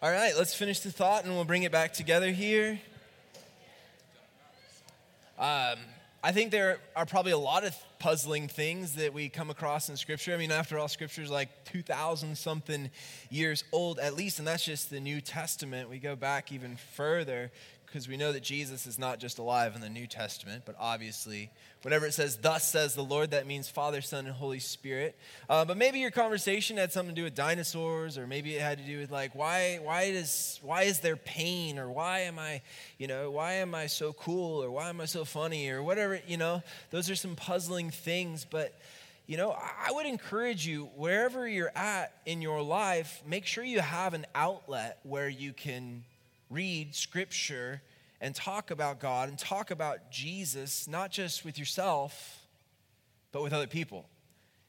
All 0.00 0.12
right, 0.12 0.34
let's 0.38 0.54
finish 0.54 0.78
the 0.78 0.92
thought 0.92 1.24
and 1.24 1.34
we'll 1.34 1.44
bring 1.44 1.64
it 1.64 1.72
back 1.72 1.92
together 1.92 2.30
here. 2.30 2.80
Um, 5.40 5.78
I 6.24 6.30
think 6.30 6.52
there 6.52 6.78
are 6.94 7.04
probably 7.04 7.32
a 7.32 7.38
lot 7.38 7.64
of 7.64 7.74
puzzling 7.98 8.46
things 8.46 8.94
that 8.94 9.12
we 9.12 9.28
come 9.28 9.50
across 9.50 9.88
in 9.88 9.96
Scripture. 9.96 10.32
I 10.32 10.36
mean, 10.36 10.52
after 10.52 10.78
all, 10.78 10.86
Scripture 10.86 11.22
is 11.22 11.30
like 11.30 11.48
2,000 11.64 12.38
something 12.38 12.90
years 13.28 13.64
old 13.72 13.98
at 13.98 14.14
least, 14.14 14.38
and 14.38 14.46
that's 14.46 14.64
just 14.64 14.88
the 14.88 15.00
New 15.00 15.20
Testament. 15.20 15.90
We 15.90 15.98
go 15.98 16.14
back 16.14 16.52
even 16.52 16.76
further 16.94 17.50
because 17.92 18.08
we 18.08 18.16
know 18.16 18.32
that 18.32 18.42
Jesus 18.42 18.86
is 18.86 18.98
not 18.98 19.18
just 19.18 19.38
alive 19.38 19.74
in 19.74 19.82
the 19.82 19.90
New 19.90 20.06
Testament, 20.06 20.62
but 20.64 20.74
obviously, 20.80 21.50
whenever 21.82 22.06
it 22.06 22.14
says, 22.14 22.38
Thus 22.38 22.66
says 22.66 22.94
the 22.94 23.04
Lord, 23.04 23.32
that 23.32 23.46
means 23.46 23.68
Father, 23.68 24.00
Son, 24.00 24.24
and 24.24 24.34
Holy 24.34 24.60
Spirit. 24.60 25.14
Uh, 25.46 25.66
but 25.66 25.76
maybe 25.76 25.98
your 25.98 26.10
conversation 26.10 26.78
had 26.78 26.90
something 26.90 27.14
to 27.14 27.20
do 27.20 27.24
with 27.24 27.34
dinosaurs, 27.34 28.16
or 28.16 28.26
maybe 28.26 28.56
it 28.56 28.62
had 28.62 28.78
to 28.78 28.84
do 28.84 28.98
with, 28.98 29.10
like, 29.10 29.34
why, 29.34 29.78
why, 29.82 30.10
does, 30.10 30.58
why 30.62 30.84
is 30.84 31.00
there 31.00 31.16
pain, 31.16 31.78
or 31.78 31.90
why 31.90 32.20
am 32.20 32.38
I, 32.38 32.62
you 32.96 33.08
know, 33.08 33.30
why 33.30 33.54
am 33.54 33.74
I 33.74 33.88
so 33.88 34.14
cool, 34.14 34.64
or 34.64 34.70
why 34.70 34.88
am 34.88 34.98
I 34.98 35.04
so 35.04 35.26
funny, 35.26 35.68
or 35.68 35.82
whatever, 35.82 36.18
you 36.26 36.38
know. 36.38 36.62
Those 36.92 37.10
are 37.10 37.16
some 37.16 37.36
puzzling 37.36 37.90
things, 37.90 38.46
but 38.48 38.72
you 39.26 39.36
know, 39.36 39.50
I 39.52 39.92
would 39.92 40.06
encourage 40.06 40.66
you, 40.66 40.88
wherever 40.96 41.46
you're 41.46 41.70
at 41.76 42.12
in 42.24 42.40
your 42.40 42.62
life, 42.62 43.22
make 43.26 43.44
sure 43.46 43.62
you 43.62 43.80
have 43.80 44.14
an 44.14 44.26
outlet 44.34 44.98
where 45.04 45.28
you 45.28 45.52
can 45.52 46.04
read 46.52 46.94
scripture 46.94 47.80
and 48.20 48.34
talk 48.34 48.70
about 48.70 49.00
God 49.00 49.28
and 49.28 49.38
talk 49.38 49.70
about 49.70 50.10
Jesus, 50.10 50.86
not 50.86 51.10
just 51.10 51.44
with 51.44 51.58
yourself, 51.58 52.46
but 53.32 53.42
with 53.42 53.52
other 53.52 53.66
people. 53.66 54.06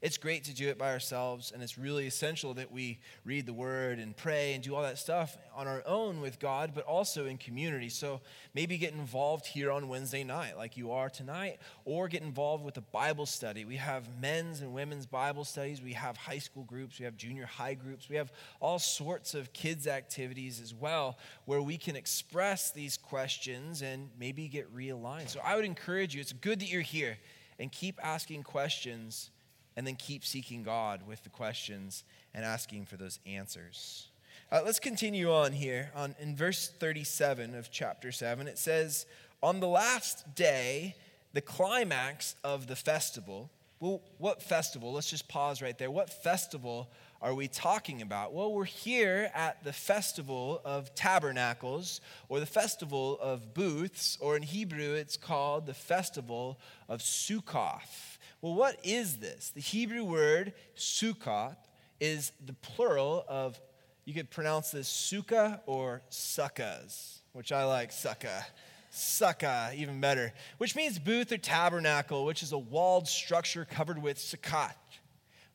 It's 0.03 0.17
great 0.17 0.43
to 0.43 0.53
do 0.53 0.67
it 0.67 0.77
by 0.77 0.91
ourselves, 0.91 1.53
and 1.53 1.63
it's 1.63 1.77
really 1.77 2.07
essential 2.07 2.53
that 2.55 2.73
we 2.73 2.99
read 3.23 3.45
the 3.45 3.53
word 3.53 3.99
and 3.99 4.13
pray 4.17 4.53
and 4.53 4.61
do 4.61 4.75
all 4.75 4.81
that 4.81 4.97
stuff 4.97 5.37
on 5.55 5.65
our 5.65 5.81
own 5.85 6.19
with 6.19 6.39
God, 6.39 6.73
but 6.75 6.83
also 6.83 7.25
in 7.25 7.37
community. 7.37 7.87
So 7.87 8.19
maybe 8.53 8.77
get 8.77 8.91
involved 8.91 9.47
here 9.47 9.71
on 9.71 9.87
Wednesday 9.87 10.25
night, 10.25 10.57
like 10.57 10.75
you 10.75 10.91
are 10.91 11.09
tonight, 11.09 11.59
or 11.85 12.09
get 12.09 12.21
involved 12.21 12.65
with 12.65 12.75
a 12.75 12.81
Bible 12.81 13.25
study. 13.25 13.63
We 13.63 13.77
have 13.77 14.03
men's 14.19 14.59
and 14.59 14.73
women's 14.73 15.05
Bible 15.05 15.45
studies, 15.45 15.81
we 15.81 15.93
have 15.93 16.17
high 16.17 16.39
school 16.39 16.63
groups, 16.65 16.99
we 16.99 17.05
have 17.05 17.15
junior 17.15 17.45
high 17.45 17.75
groups, 17.75 18.09
we 18.09 18.17
have 18.17 18.33
all 18.59 18.79
sorts 18.79 19.33
of 19.33 19.53
kids' 19.53 19.87
activities 19.87 20.59
as 20.59 20.73
well, 20.73 21.17
where 21.45 21.61
we 21.61 21.77
can 21.77 21.95
express 21.95 22.71
these 22.71 22.97
questions 22.97 23.81
and 23.81 24.09
maybe 24.19 24.49
get 24.49 24.69
realigned. 24.75 25.29
So 25.29 25.39
I 25.41 25.55
would 25.55 25.63
encourage 25.63 26.13
you, 26.13 26.19
it's 26.19 26.33
good 26.33 26.59
that 26.59 26.69
you're 26.69 26.81
here, 26.81 27.17
and 27.57 27.71
keep 27.71 27.97
asking 28.03 28.43
questions 28.43 29.29
and 29.75 29.85
then 29.85 29.95
keep 29.95 30.25
seeking 30.25 30.63
God 30.63 31.07
with 31.07 31.23
the 31.23 31.29
questions 31.29 32.03
and 32.33 32.45
asking 32.45 32.85
for 32.85 32.97
those 32.97 33.19
answers. 33.25 34.07
Uh, 34.51 34.61
let's 34.65 34.79
continue 34.79 35.31
on 35.31 35.51
here. 35.51 35.91
On, 35.95 36.15
in 36.19 36.35
verse 36.35 36.71
37 36.79 37.55
of 37.55 37.71
chapter 37.71 38.11
7, 38.11 38.47
it 38.47 38.57
says, 38.57 39.05
On 39.41 39.59
the 39.59 39.67
last 39.67 40.35
day, 40.35 40.95
the 41.33 41.41
climax 41.41 42.35
of 42.43 42.67
the 42.67 42.75
festival. 42.75 43.49
Well, 43.79 44.01
what 44.17 44.41
festival? 44.41 44.93
Let's 44.93 45.09
just 45.09 45.27
pause 45.27 45.61
right 45.61 45.77
there. 45.77 45.91
What 45.91 46.09
festival 46.09 46.89
are 47.21 47.33
we 47.33 47.47
talking 47.47 48.01
about? 48.01 48.33
Well, 48.33 48.53
we're 48.53 48.65
here 48.65 49.31
at 49.33 49.63
the 49.63 49.73
festival 49.73 50.61
of 50.63 50.93
tabernacles 50.93 51.99
or 52.29 52.39
the 52.39 52.45
festival 52.45 53.17
of 53.21 53.53
booths, 53.53 54.17
or 54.21 54.37
in 54.37 54.43
Hebrew, 54.43 54.93
it's 54.93 55.17
called 55.17 55.65
the 55.65 55.73
festival 55.73 56.59
of 56.87 57.01
Sukkoth. 57.01 58.12
Well, 58.43 58.55
what 58.55 58.77
is 58.83 59.19
this? 59.19 59.51
The 59.55 59.61
Hebrew 59.61 60.03
word 60.03 60.51
sukkah 60.75 61.55
is 62.01 62.33
the 62.45 62.51
plural 62.51 63.23
of, 63.29 63.57
you 64.03 64.13
could 64.13 64.29
pronounce 64.29 64.69
this 64.69 64.89
sukkah 64.89 65.61
or 65.65 66.01
sukkahs, 66.11 67.19
which 67.31 67.53
I 67.53 67.63
like 67.63 67.91
sukkah. 67.91 68.43
Sukkah, 68.91 69.73
even 69.73 70.01
better, 70.01 70.33
which 70.57 70.75
means 70.75 70.99
booth 70.99 71.31
or 71.31 71.37
tabernacle, 71.37 72.25
which 72.25 72.43
is 72.43 72.51
a 72.51 72.57
walled 72.57 73.07
structure 73.07 73.63
covered 73.63 74.03
with 74.03 74.17
sukkot, 74.17 74.73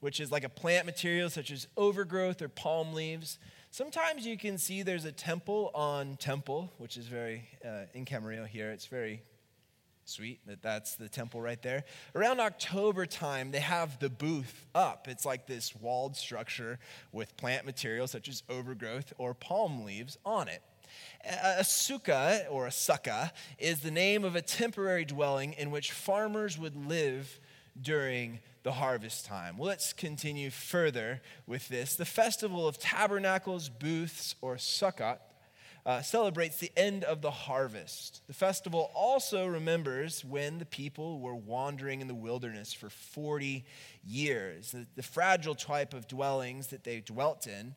which 0.00 0.18
is 0.18 0.32
like 0.32 0.44
a 0.44 0.48
plant 0.48 0.86
material 0.86 1.28
such 1.28 1.50
as 1.50 1.66
overgrowth 1.76 2.40
or 2.40 2.48
palm 2.48 2.94
leaves. 2.94 3.38
Sometimes 3.70 4.24
you 4.24 4.38
can 4.38 4.56
see 4.56 4.82
there's 4.82 5.04
a 5.04 5.12
temple 5.12 5.70
on 5.74 6.16
Temple, 6.16 6.72
which 6.78 6.96
is 6.96 7.06
very, 7.06 7.50
uh, 7.62 7.82
in 7.92 8.06
Camarillo 8.06 8.46
here, 8.46 8.70
it's 8.70 8.86
very 8.86 9.20
Sweet 10.08 10.40
that 10.46 10.62
that's 10.62 10.96
the 10.96 11.06
temple 11.06 11.42
right 11.42 11.60
there. 11.60 11.84
Around 12.14 12.40
October 12.40 13.04
time, 13.04 13.50
they 13.50 13.60
have 13.60 13.98
the 13.98 14.08
booth 14.08 14.66
up. 14.74 15.06
It's 15.06 15.26
like 15.26 15.46
this 15.46 15.76
walled 15.76 16.16
structure 16.16 16.78
with 17.12 17.36
plant 17.36 17.66
material 17.66 18.06
such 18.06 18.26
as 18.26 18.42
overgrowth 18.48 19.12
or 19.18 19.34
palm 19.34 19.84
leaves 19.84 20.16
on 20.24 20.48
it. 20.48 20.62
A 21.26 21.62
sukkah 21.62 22.46
or 22.50 22.66
a 22.66 22.70
sukkah 22.70 23.32
is 23.58 23.80
the 23.80 23.90
name 23.90 24.24
of 24.24 24.34
a 24.34 24.40
temporary 24.40 25.04
dwelling 25.04 25.52
in 25.52 25.70
which 25.70 25.92
farmers 25.92 26.58
would 26.58 26.88
live 26.88 27.38
during 27.80 28.38
the 28.62 28.72
harvest 28.72 29.26
time. 29.26 29.58
Well, 29.58 29.68
let's 29.68 29.92
continue 29.92 30.48
further 30.48 31.20
with 31.46 31.68
this. 31.68 31.96
The 31.96 32.06
festival 32.06 32.66
of 32.66 32.78
tabernacles, 32.78 33.68
booths, 33.68 34.36
or 34.40 34.56
sukkot 34.56 35.18
uh, 35.88 36.02
celebrates 36.02 36.58
the 36.58 36.70
end 36.76 37.02
of 37.02 37.22
the 37.22 37.30
harvest. 37.30 38.20
The 38.26 38.34
festival 38.34 38.90
also 38.94 39.46
remembers 39.46 40.22
when 40.22 40.58
the 40.58 40.66
people 40.66 41.18
were 41.18 41.34
wandering 41.34 42.02
in 42.02 42.08
the 42.08 42.14
wilderness 42.14 42.74
for 42.74 42.90
40 42.90 43.64
years, 44.06 44.72
the, 44.72 44.86
the 44.96 45.02
fragile 45.02 45.54
type 45.54 45.94
of 45.94 46.06
dwellings 46.06 46.66
that 46.66 46.84
they 46.84 47.00
dwelt 47.00 47.46
in 47.46 47.74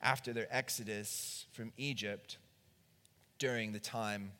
after 0.00 0.32
their 0.32 0.46
exodus 0.50 1.44
from 1.52 1.70
Egypt 1.76 2.38
during 3.38 3.72
the 3.72 3.78
time 3.78 4.32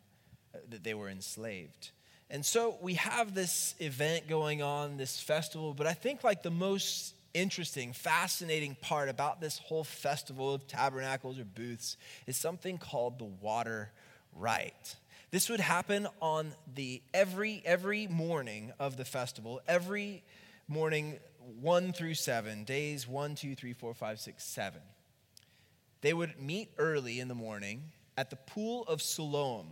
uh, 0.55 0.61
that 0.71 0.83
they 0.83 0.95
were 0.95 1.11
enslaved. 1.11 1.91
And 2.31 2.43
so 2.43 2.79
we 2.81 2.95
have 2.95 3.35
this 3.35 3.75
event 3.81 4.29
going 4.29 4.63
on, 4.63 4.97
this 4.97 5.21
festival, 5.21 5.75
but 5.75 5.87
I 5.87 5.93
think 5.93 6.25
like 6.25 6.43
the 6.43 6.51
most 6.51 7.15
interesting, 7.35 7.93
fascinating 7.93 8.77
part 8.81 9.09
about 9.09 9.41
this 9.41 9.59
whole 9.59 9.85
festival 9.85 10.55
of 10.55 10.67
tabernacles 10.67 11.39
or 11.39 11.45
booths 11.45 11.97
is 12.27 12.37
something 12.37 12.79
called 12.79 13.19
the 13.19 13.25
water 13.25 13.91
rite. 14.35 14.97
This 15.31 15.51
would 15.51 15.61
happen 15.61 16.07
on 16.23 16.55
the 16.75 17.03
every 17.13 17.61
every 17.65 18.07
morning 18.07 18.73
of 18.79 18.97
the 18.97 19.05
festival, 19.05 19.61
every 19.67 20.23
morning 20.69 21.19
one 21.61 21.93
through 21.93 22.15
seven, 22.15 22.65
days 22.65 23.07
one, 23.07 23.35
two, 23.35 23.55
three, 23.55 23.73
four, 23.73 23.95
five, 23.95 24.21
six, 24.21 24.45
seven. 24.45 24.81
They 26.01 26.13
would 26.13 26.41
meet 26.41 26.71
early 26.79 27.19
in 27.19 27.29
the 27.29 27.35
morning 27.35 27.93
at 28.17 28.31
the 28.31 28.37
pool 28.37 28.85
of 28.85 29.03
Siloam 29.03 29.67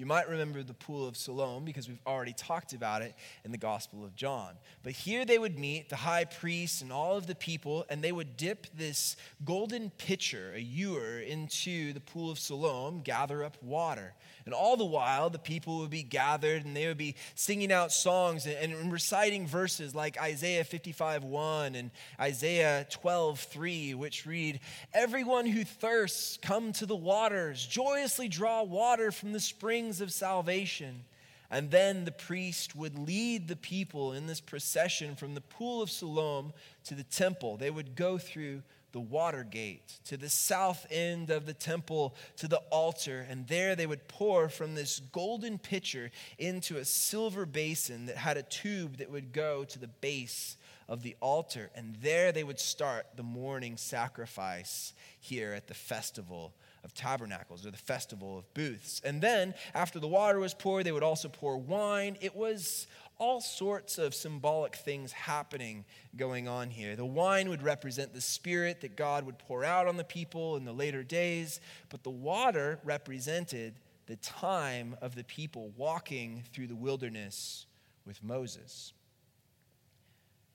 you 0.00 0.06
might 0.06 0.30
remember 0.30 0.62
the 0.62 0.72
pool 0.72 1.06
of 1.06 1.14
Siloam 1.14 1.66
because 1.66 1.86
we've 1.86 2.00
already 2.06 2.32
talked 2.32 2.72
about 2.72 3.02
it 3.02 3.14
in 3.44 3.52
the 3.52 3.58
Gospel 3.58 4.02
of 4.02 4.16
John. 4.16 4.54
But 4.82 4.92
here 4.92 5.26
they 5.26 5.38
would 5.38 5.58
meet 5.58 5.90
the 5.90 5.96
high 5.96 6.24
priest 6.24 6.80
and 6.80 6.90
all 6.90 7.18
of 7.18 7.26
the 7.26 7.34
people, 7.34 7.84
and 7.90 8.02
they 8.02 8.10
would 8.10 8.38
dip 8.38 8.66
this 8.74 9.16
golden 9.44 9.90
pitcher, 9.90 10.54
a 10.56 10.58
ewer, 10.58 11.18
into 11.18 11.92
the 11.92 12.00
pool 12.00 12.30
of 12.30 12.38
Siloam, 12.38 13.02
gather 13.02 13.44
up 13.44 13.62
water. 13.62 14.14
And 14.44 14.54
all 14.54 14.76
the 14.76 14.84
while, 14.84 15.30
the 15.30 15.38
people 15.38 15.78
would 15.78 15.90
be 15.90 16.02
gathered 16.02 16.64
and 16.64 16.76
they 16.76 16.86
would 16.86 16.98
be 16.98 17.16
singing 17.34 17.72
out 17.72 17.92
songs 17.92 18.46
and, 18.46 18.72
and 18.72 18.92
reciting 18.92 19.46
verses 19.46 19.94
like 19.94 20.20
Isaiah 20.20 20.64
55 20.64 21.24
1 21.24 21.74
and 21.74 21.90
Isaiah 22.18 22.86
12 22.90 23.40
3, 23.40 23.94
which 23.94 24.26
read, 24.26 24.60
Everyone 24.92 25.46
who 25.46 25.64
thirsts, 25.64 26.38
come 26.40 26.72
to 26.74 26.86
the 26.86 26.96
waters, 26.96 27.64
joyously 27.66 28.28
draw 28.28 28.62
water 28.62 29.12
from 29.12 29.32
the 29.32 29.40
springs 29.40 30.00
of 30.00 30.12
salvation. 30.12 31.04
And 31.50 31.70
then 31.70 32.04
the 32.04 32.12
priest 32.12 32.76
would 32.76 32.96
lead 32.96 33.48
the 33.48 33.56
people 33.56 34.12
in 34.12 34.28
this 34.28 34.40
procession 34.40 35.16
from 35.16 35.34
the 35.34 35.40
pool 35.40 35.82
of 35.82 35.90
Siloam 35.90 36.52
to 36.84 36.94
the 36.94 37.02
temple. 37.02 37.56
They 37.56 37.70
would 37.70 37.96
go 37.96 38.18
through 38.18 38.62
the 38.92 39.00
water 39.00 39.44
gate 39.44 39.98
to 40.06 40.16
the 40.16 40.28
south 40.28 40.86
end 40.90 41.30
of 41.30 41.46
the 41.46 41.54
temple 41.54 42.14
to 42.36 42.48
the 42.48 42.62
altar, 42.70 43.26
and 43.28 43.46
there 43.46 43.76
they 43.76 43.86
would 43.86 44.08
pour 44.08 44.48
from 44.48 44.74
this 44.74 45.00
golden 45.12 45.58
pitcher 45.58 46.10
into 46.38 46.76
a 46.76 46.84
silver 46.84 47.46
basin 47.46 48.06
that 48.06 48.16
had 48.16 48.36
a 48.36 48.42
tube 48.42 48.98
that 48.98 49.10
would 49.10 49.32
go 49.32 49.64
to 49.64 49.78
the 49.78 49.88
base 49.88 50.56
of 50.88 51.02
the 51.02 51.16
altar. 51.20 51.70
And 51.74 51.96
there 52.02 52.32
they 52.32 52.44
would 52.44 52.60
start 52.60 53.06
the 53.16 53.22
morning 53.22 53.76
sacrifice 53.76 54.92
here 55.20 55.52
at 55.52 55.68
the 55.68 55.74
festival 55.74 56.52
of 56.82 56.94
tabernacles 56.94 57.66
or 57.66 57.70
the 57.70 57.76
festival 57.76 58.38
of 58.38 58.54
booths. 58.54 59.00
And 59.04 59.20
then, 59.20 59.54
after 59.74 59.98
the 59.98 60.08
water 60.08 60.38
was 60.38 60.54
poured, 60.54 60.84
they 60.84 60.92
would 60.92 61.02
also 61.02 61.28
pour 61.28 61.58
wine. 61.58 62.16
It 62.20 62.34
was 62.34 62.86
all 63.20 63.40
sorts 63.40 63.98
of 63.98 64.14
symbolic 64.14 64.74
things 64.74 65.12
happening 65.12 65.84
going 66.16 66.48
on 66.48 66.70
here. 66.70 66.96
The 66.96 67.04
wine 67.04 67.50
would 67.50 67.62
represent 67.62 68.14
the 68.14 68.20
spirit 68.20 68.80
that 68.80 68.96
God 68.96 69.24
would 69.26 69.38
pour 69.38 69.62
out 69.62 69.86
on 69.86 69.98
the 69.98 70.04
people 70.04 70.56
in 70.56 70.64
the 70.64 70.72
later 70.72 71.02
days, 71.02 71.60
but 71.90 72.02
the 72.02 72.10
water 72.10 72.80
represented 72.82 73.74
the 74.06 74.16
time 74.16 74.96
of 75.02 75.14
the 75.14 75.22
people 75.22 75.70
walking 75.76 76.42
through 76.52 76.66
the 76.66 76.74
wilderness 76.74 77.66
with 78.06 78.24
Moses. 78.24 78.94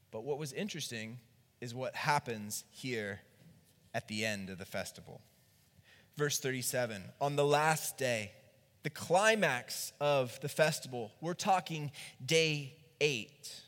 But 0.09 0.23
what 0.23 0.39
was 0.39 0.51
interesting 0.51 1.19
is 1.61 1.75
what 1.75 1.95
happens 1.95 2.63
here 2.71 3.21
at 3.93 4.07
the 4.07 4.25
end 4.25 4.49
of 4.49 4.57
the 4.57 4.65
festival. 4.65 5.21
Verse 6.17 6.39
37 6.39 7.03
On 7.21 7.35
the 7.35 7.45
last 7.45 7.97
day, 7.99 8.31
the 8.85 8.89
climax 8.91 9.91
of 9.99 10.39
the 10.41 10.47
festival, 10.47 11.11
we're 11.19 11.33
talking 11.33 11.91
day 12.23 12.75
eight 13.01 13.61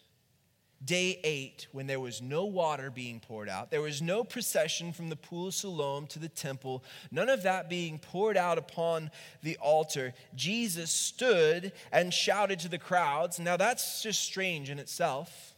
day 0.84 1.20
eight, 1.24 1.68
when 1.72 1.88
there 1.88 2.00
was 2.00 2.22
no 2.22 2.46
water 2.46 2.92
being 2.92 3.20
poured 3.20 3.50
out, 3.50 3.72
there 3.72 3.82
was 3.82 4.02
no 4.02 4.24
procession 4.24 4.94
from 4.94 5.10
the 5.10 5.16
pool 5.16 5.48
of 5.48 5.54
Siloam 5.54 6.06
to 6.08 6.20
the 6.20 6.30
temple, 6.30 6.84
none 7.12 7.30
of 7.30 7.44
that 7.44 7.70
being 7.70 7.98
poured 7.98 8.38
out 8.38 8.58
upon 8.58 9.10
the 9.42 9.58
altar, 9.58 10.14
Jesus 10.36 10.92
stood 10.92 11.72
and 11.92 12.14
shouted 12.14 12.60
to 12.60 12.70
the 12.70 12.78
crowds. 12.78 13.40
Now, 13.40 13.58
that's 13.58 14.04
just 14.04 14.22
strange 14.22 14.70
in 14.70 14.80
itself 14.80 15.56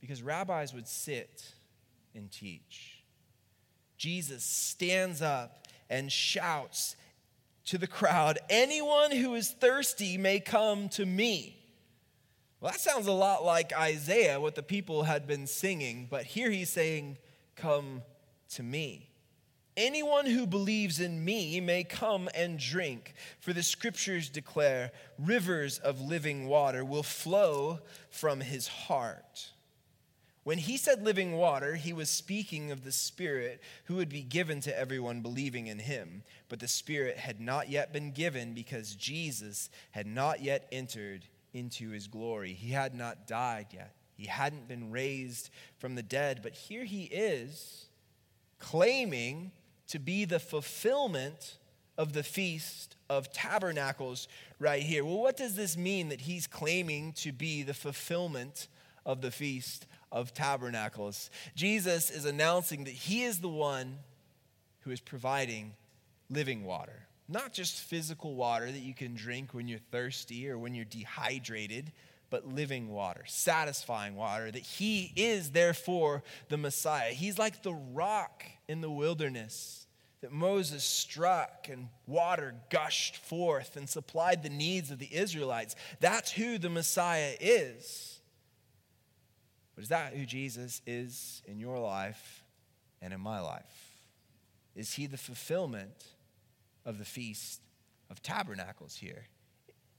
because 0.00 0.22
rabbis 0.22 0.74
would 0.74 0.88
sit 0.88 1.54
and 2.14 2.30
teach. 2.30 3.02
Jesus 3.96 4.44
stands 4.44 5.22
up 5.22 5.66
and 5.88 6.10
shouts 6.10 6.96
to 7.66 7.78
the 7.78 7.86
crowd 7.86 8.38
Anyone 8.48 9.12
who 9.12 9.34
is 9.34 9.50
thirsty 9.50 10.18
may 10.18 10.40
come 10.40 10.88
to 10.90 11.06
me. 11.06 11.58
Well, 12.60 12.70
that 12.70 12.80
sounds 12.80 13.06
a 13.06 13.12
lot 13.12 13.44
like 13.44 13.72
Isaiah, 13.76 14.40
what 14.40 14.54
the 14.54 14.62
people 14.62 15.02
had 15.02 15.26
been 15.26 15.46
singing, 15.46 16.06
but 16.08 16.24
here 16.24 16.50
he's 16.50 16.70
saying, 16.70 17.18
Come 17.56 18.02
to 18.50 18.62
me. 18.62 19.08
Anyone 19.76 20.26
who 20.26 20.46
believes 20.46 21.00
in 21.00 21.24
me 21.24 21.58
may 21.60 21.82
come 21.82 22.28
and 22.34 22.58
drink, 22.58 23.14
for 23.40 23.52
the 23.52 23.62
scriptures 23.62 24.28
declare 24.28 24.92
rivers 25.18 25.78
of 25.78 26.00
living 26.00 26.46
water 26.46 26.84
will 26.84 27.02
flow 27.02 27.80
from 28.10 28.40
his 28.40 28.68
heart. 28.68 29.50
When 30.44 30.58
he 30.58 30.76
said 30.76 31.04
living 31.04 31.32
water, 31.32 31.76
he 31.76 31.92
was 31.92 32.10
speaking 32.10 32.72
of 32.72 32.82
the 32.82 32.90
Spirit 32.90 33.60
who 33.84 33.96
would 33.96 34.08
be 34.08 34.22
given 34.22 34.60
to 34.62 34.76
everyone 34.76 35.20
believing 35.20 35.68
in 35.68 35.78
him. 35.78 36.24
But 36.48 36.58
the 36.58 36.68
Spirit 36.68 37.16
had 37.16 37.40
not 37.40 37.68
yet 37.70 37.92
been 37.92 38.10
given 38.10 38.52
because 38.52 38.96
Jesus 38.96 39.70
had 39.92 40.06
not 40.06 40.42
yet 40.42 40.66
entered 40.72 41.26
into 41.54 41.90
his 41.90 42.08
glory. 42.08 42.54
He 42.54 42.70
had 42.70 42.94
not 42.94 43.28
died 43.28 43.68
yet, 43.72 43.94
he 44.16 44.26
hadn't 44.26 44.68
been 44.68 44.90
raised 44.90 45.50
from 45.78 45.94
the 45.94 46.02
dead, 46.02 46.40
but 46.42 46.54
here 46.54 46.84
he 46.84 47.04
is 47.04 47.86
claiming 48.58 49.52
to 49.88 49.98
be 49.98 50.24
the 50.24 50.40
fulfillment 50.40 51.58
of 51.98 52.14
the 52.14 52.22
Feast 52.22 52.96
of 53.10 53.32
Tabernacles 53.32 54.26
right 54.58 54.82
here. 54.82 55.04
Well, 55.04 55.18
what 55.18 55.36
does 55.36 55.54
this 55.54 55.76
mean 55.76 56.08
that 56.08 56.22
he's 56.22 56.46
claiming 56.46 57.12
to 57.14 57.32
be 57.32 57.62
the 57.62 57.74
fulfillment 57.74 58.68
of 59.04 59.20
the 59.20 59.30
Feast 59.30 59.86
of 60.12 60.32
Tabernacles? 60.32 61.30
Jesus 61.56 62.10
is 62.10 62.24
announcing 62.24 62.84
that 62.84 62.94
he 62.94 63.22
is 63.22 63.40
the 63.40 63.48
one 63.48 63.98
who 64.80 64.92
is 64.92 65.00
providing 65.00 65.72
living 66.30 66.64
water. 66.64 67.08
Not 67.28 67.52
just 67.52 67.80
physical 67.80 68.34
water 68.34 68.70
that 68.70 68.80
you 68.80 68.94
can 68.94 69.14
drink 69.14 69.54
when 69.54 69.66
you're 69.66 69.78
thirsty 69.90 70.48
or 70.48 70.58
when 70.58 70.74
you're 70.74 70.84
dehydrated, 70.84 71.92
but 72.32 72.48
living 72.48 72.88
water, 72.88 73.24
satisfying 73.26 74.16
water, 74.16 74.50
that 74.50 74.62
He 74.62 75.12
is 75.16 75.50
therefore 75.50 76.22
the 76.48 76.56
Messiah. 76.56 77.10
He's 77.10 77.38
like 77.38 77.62
the 77.62 77.74
rock 77.74 78.44
in 78.68 78.80
the 78.80 78.90
wilderness 78.90 79.86
that 80.22 80.32
Moses 80.32 80.82
struck 80.82 81.68
and 81.70 81.88
water 82.06 82.54
gushed 82.70 83.16
forth 83.16 83.76
and 83.76 83.86
supplied 83.86 84.42
the 84.42 84.48
needs 84.48 84.90
of 84.90 84.98
the 84.98 85.14
Israelites. 85.14 85.76
That's 86.00 86.32
who 86.32 86.56
the 86.56 86.70
Messiah 86.70 87.34
is. 87.38 88.20
But 89.82 89.86
is 89.86 89.88
that 89.88 90.14
who 90.14 90.24
Jesus 90.24 90.80
is 90.86 91.42
in 91.44 91.58
your 91.58 91.78
life 91.78 92.44
and 93.00 93.12
in 93.12 93.20
my 93.20 93.40
life? 93.40 93.96
Is 94.76 94.94
He 94.94 95.06
the 95.06 95.18
fulfillment? 95.18 96.04
of 96.84 96.98
the 96.98 97.04
Feast 97.04 97.60
of 98.10 98.22
Tabernacles 98.22 98.96
here? 98.96 99.26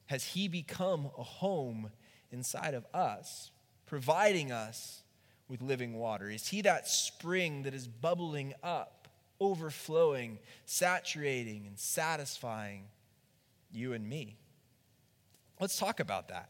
Has 0.07 0.23
He 0.23 0.47
become 0.47 1.09
a 1.17 1.23
home 1.23 1.89
inside 2.31 2.73
of 2.73 2.85
us, 2.93 3.51
providing 3.85 4.51
us 4.51 5.03
with 5.47 5.61
living 5.61 5.93
water? 5.93 6.29
Is 6.29 6.47
He 6.47 6.61
that 6.61 6.87
spring 6.87 7.63
that 7.63 7.73
is 7.73 7.87
bubbling 7.87 8.53
up, 8.63 9.07
overflowing, 9.39 10.39
saturating, 10.65 11.65
and 11.67 11.79
satisfying 11.79 12.85
you 13.71 13.93
and 13.93 14.07
me? 14.07 14.37
Let's 15.59 15.77
talk 15.77 15.99
about 15.99 16.29
that. 16.29 16.49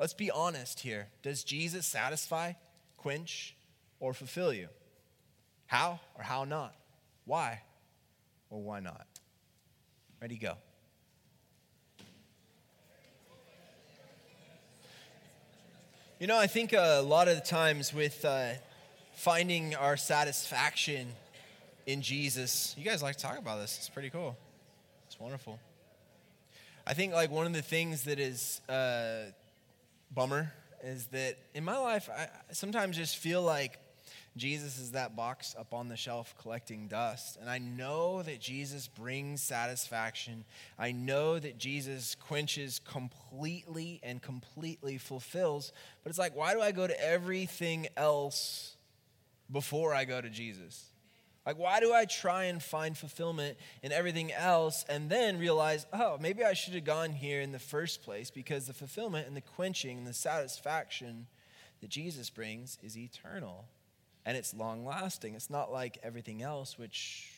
Let's 0.00 0.14
be 0.14 0.30
honest 0.30 0.80
here. 0.80 1.08
Does 1.22 1.44
Jesus 1.44 1.84
satisfy, 1.84 2.54
quench, 2.96 3.54
or 4.00 4.14
fulfill 4.14 4.50
you? 4.50 4.68
How 5.66 6.00
or 6.16 6.24
how 6.24 6.44
not? 6.44 6.74
Why 7.26 7.60
or 8.48 8.62
why 8.62 8.80
not? 8.80 9.06
Ready, 10.18 10.38
go. 10.38 10.54
You 16.18 16.26
know, 16.26 16.38
I 16.38 16.46
think 16.46 16.72
a 16.72 17.02
lot 17.02 17.28
of 17.28 17.34
the 17.34 17.42
times 17.42 17.92
with 17.92 18.24
uh, 18.24 18.52
finding 19.12 19.74
our 19.74 19.98
satisfaction 19.98 21.08
in 21.84 22.00
Jesus, 22.00 22.74
you 22.78 22.86
guys 22.86 23.02
like 23.02 23.16
to 23.16 23.22
talk 23.22 23.36
about 23.36 23.60
this. 23.60 23.76
It's 23.76 23.90
pretty 23.90 24.08
cool. 24.08 24.34
It's 25.08 25.20
wonderful. 25.20 25.58
I 26.86 26.94
think 26.94 27.12
like 27.12 27.30
one 27.30 27.46
of 27.46 27.52
the 27.52 27.60
things 27.60 28.04
that 28.04 28.18
is 28.18 28.62
uh, 28.66 29.32
bummer 30.10 30.52
is 30.82 31.06
that 31.06 31.36
in 31.54 31.64
my 31.64 31.78
life, 31.78 32.08
I 32.10 32.28
sometimes 32.52 32.96
just 32.96 33.16
feel 33.16 33.42
like 33.42 33.78
Jesus 34.36 34.78
is 34.78 34.92
that 34.92 35.16
box 35.16 35.56
up 35.58 35.74
on 35.74 35.88
the 35.88 35.96
shelf 35.96 36.34
collecting 36.40 36.86
dust. 36.88 37.36
And 37.40 37.50
I 37.50 37.58
know 37.58 38.22
that 38.22 38.40
Jesus 38.40 38.88
brings 38.88 39.42
satisfaction. 39.42 40.44
I 40.78 40.92
know 40.92 41.38
that 41.38 41.58
Jesus 41.58 42.14
quenches 42.14 42.78
completely 42.78 44.00
and 44.02 44.22
completely 44.22 44.98
fulfills. 44.98 45.72
But 46.02 46.10
it's 46.10 46.18
like, 46.18 46.36
why 46.36 46.54
do 46.54 46.60
I 46.60 46.72
go 46.72 46.86
to 46.86 47.04
everything 47.04 47.88
else 47.96 48.76
before 49.50 49.92
I 49.92 50.04
go 50.04 50.20
to 50.20 50.30
Jesus? 50.30 50.89
Like, 51.50 51.58
why 51.58 51.80
do 51.80 51.92
I 51.92 52.04
try 52.04 52.44
and 52.44 52.62
find 52.62 52.96
fulfillment 52.96 53.58
in 53.82 53.90
everything 53.90 54.32
else 54.32 54.84
and 54.88 55.10
then 55.10 55.36
realize, 55.36 55.84
oh, 55.92 56.16
maybe 56.20 56.44
I 56.44 56.52
should 56.52 56.74
have 56.74 56.84
gone 56.84 57.10
here 57.10 57.40
in 57.40 57.50
the 57.50 57.58
first 57.58 58.04
place 58.04 58.30
because 58.30 58.68
the 58.68 58.72
fulfillment 58.72 59.26
and 59.26 59.36
the 59.36 59.40
quenching 59.40 59.98
and 59.98 60.06
the 60.06 60.12
satisfaction 60.12 61.26
that 61.80 61.90
Jesus 61.90 62.30
brings 62.30 62.78
is 62.84 62.96
eternal 62.96 63.64
and 64.24 64.36
it's 64.36 64.54
long 64.54 64.86
lasting. 64.86 65.34
It's 65.34 65.50
not 65.50 65.72
like 65.72 65.98
everything 66.04 66.40
else, 66.40 66.78
which 66.78 67.28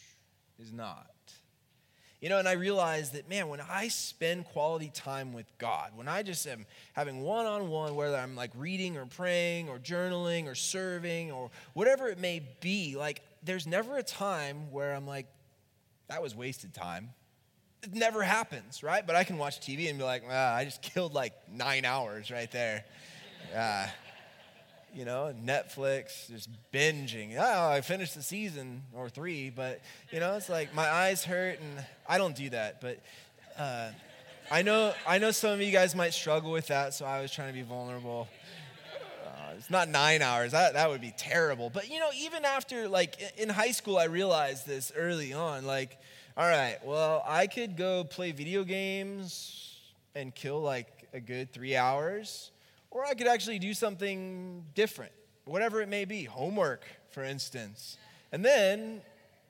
is 0.59 0.75
not. 0.75 1.07
You 2.20 2.29
know, 2.29 2.38
and 2.38 2.46
I 2.46 2.53
realize 2.53 3.12
that, 3.12 3.31
man, 3.31 3.48
when 3.48 3.62
I 3.62 3.88
spend 3.88 4.44
quality 4.44 4.90
time 4.92 5.33
with 5.33 5.46
God, 5.57 5.92
when 5.94 6.07
I 6.07 6.22
just 6.22 6.46
am 6.46 6.66
having 6.92 7.22
one 7.22 7.46
on 7.46 7.70
one, 7.70 7.96
whether 7.96 8.18
I'm 8.18 8.37
like 8.37 8.51
reading 8.59 8.98
or 8.98 9.07
praying 9.07 9.70
or 9.70 9.79
journaling 9.79 10.48
or 10.48 10.55
serving 10.55 11.33
or 11.33 11.51
whatever 11.72 12.09
it 12.09 12.18
may 12.18 12.46
be, 12.61 12.94
like 12.94 13.22
there's 13.42 13.66
never 13.66 13.96
a 13.96 14.02
time 14.02 14.70
where 14.70 14.94
I'm 14.94 15.07
like, 15.07 15.26
that 16.09 16.22
was 16.22 16.35
wasted 16.35 16.74
time. 16.74 17.11
It 17.83 17.94
never 17.94 18.22
happens, 18.22 18.83
right? 18.83 19.05
But 19.05 19.16
I 19.16 19.24
can 19.24 19.38
watch 19.38 19.61
TV 19.61 19.88
and 19.88 19.98
be 19.98 20.05
like, 20.05 20.22
ah, 20.31 20.55
I 20.55 20.64
just 20.64 20.83
killed 20.94 21.14
like 21.14 21.33
nine 21.50 21.85
hours 21.85 22.31
right 22.31 22.50
there. 22.50 22.85
Uh, 23.55 23.87
you 24.94 25.05
know, 25.05 25.35
Netflix, 25.44 26.28
just 26.28 26.50
binging. 26.72 27.37
Oh, 27.38 27.70
I 27.70 27.81
finished 27.81 28.14
the 28.14 28.22
season 28.22 28.83
or 28.92 29.09
three, 29.09 29.50
but, 29.50 29.81
you 30.11 30.20
know, 30.20 30.37
it's 30.37 30.50
like 30.50 30.74
my 30.74 30.88
eyes 30.88 31.24
hurt, 31.24 31.59
and 31.61 31.85
I 32.07 32.18
don't 32.18 32.37
do 32.37 32.50
that. 32.50 32.81
But 32.81 33.00
uh, 33.59 33.90
I, 34.50 34.62
know, 34.62 34.92
I 35.07 35.18
know 35.18 35.31
some 35.31 35.52
of 35.52 35.62
you 35.62 35.72
guys 35.72 35.94
might 35.94 36.12
struggle 36.12 36.52
with 36.52 36.66
that, 36.66 36.92
so 36.92 37.07
I 37.07 37.22
was 37.22 37.33
trying 37.33 37.48
to 37.48 37.55
be 37.55 37.62
vulnerable. 37.62 38.28
It's 39.62 39.70
not 39.70 39.88
nine 39.88 40.22
hours, 40.22 40.53
that, 40.53 40.75
that 40.75 40.90
would 40.90 41.01
be 41.01 41.14
terrible. 41.16 41.70
But, 41.70 41.88
you 41.88 42.01
know, 42.01 42.11
even 42.18 42.44
after, 42.44 42.88
like, 42.88 43.16
in 43.38 43.48
high 43.48 43.70
school, 43.70 43.96
I 43.96 44.05
realized 44.05 44.66
this 44.66 44.92
early 44.96 45.33
on. 45.33 45.64
Like, 45.64 45.98
all 46.37 46.48
right, 46.48 46.79
well, 46.85 47.22
I 47.27 47.46
could 47.46 47.77
go 47.77 48.03
play 48.03 48.33
video 48.33 48.64
games 48.64 49.79
and 50.14 50.35
kill, 50.35 50.61
like, 50.61 51.09
a 51.14 51.20
good 51.20 51.53
three 51.53 51.77
hours 51.77 52.51
or 52.92 53.07
I 53.07 53.14
could 53.14 53.27
actually 53.27 53.59
do 53.59 53.72
something 53.72 54.64
different, 54.75 55.12
whatever 55.46 55.81
it 55.81 55.88
may 55.88 56.05
be, 56.05 56.25
homework, 56.25 56.85
for 57.11 57.25
instance. 57.25 57.96
And 58.33 58.44
then 58.44 59.01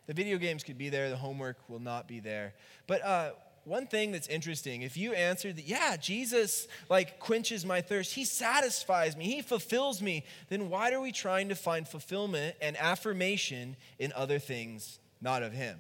the 0.07 0.14
video 0.14 0.38
games 0.38 0.62
could 0.62 0.79
be 0.79 0.88
there, 0.88 1.11
the 1.11 1.16
homework 1.16 1.57
will 1.68 1.81
not 1.81 2.07
be 2.07 2.20
there. 2.20 2.55
But 2.87 3.05
uh, 3.05 3.31
one 3.64 3.87
thing 3.87 4.12
that's 4.12 4.27
interesting, 4.27 4.83
if 4.83 4.96
you 4.96 5.12
answered 5.12 5.57
that, 5.57 5.66
yeah, 5.66 5.96
Jesus 5.96 6.66
like 6.88 7.18
quenches 7.20 7.64
my 7.64 7.81
thirst, 7.81 8.12
he 8.14 8.25
satisfies 8.25 9.16
me, 9.16 9.25
he 9.25 9.42
fulfills 9.42 10.03
me, 10.03 10.25
then 10.48 10.68
why 10.68 10.92
are 10.92 11.01
we 11.01 11.12
trying 11.12 11.48
to 11.51 11.55
find 11.55 11.87
fulfillment 11.87 12.57
and 12.61 12.77
affirmation 12.77 13.77
in 13.98 14.12
other 14.14 14.38
things 14.38 14.98
not 15.20 15.42
of 15.42 15.53
him? 15.53 15.79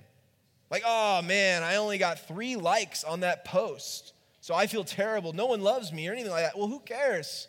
Like, 0.70 0.82
oh 0.86 1.22
man, 1.22 1.62
I 1.62 1.76
only 1.76 1.98
got 1.98 2.26
three 2.26 2.56
likes 2.56 3.04
on 3.04 3.20
that 3.20 3.44
post, 3.44 4.12
so 4.40 4.54
I 4.54 4.66
feel 4.66 4.84
terrible. 4.84 5.32
No 5.32 5.46
one 5.46 5.60
loves 5.60 5.92
me 5.92 6.08
or 6.08 6.12
anything 6.12 6.30
like 6.30 6.44
that. 6.44 6.56
Well, 6.56 6.68
who 6.68 6.80
cares? 6.80 7.48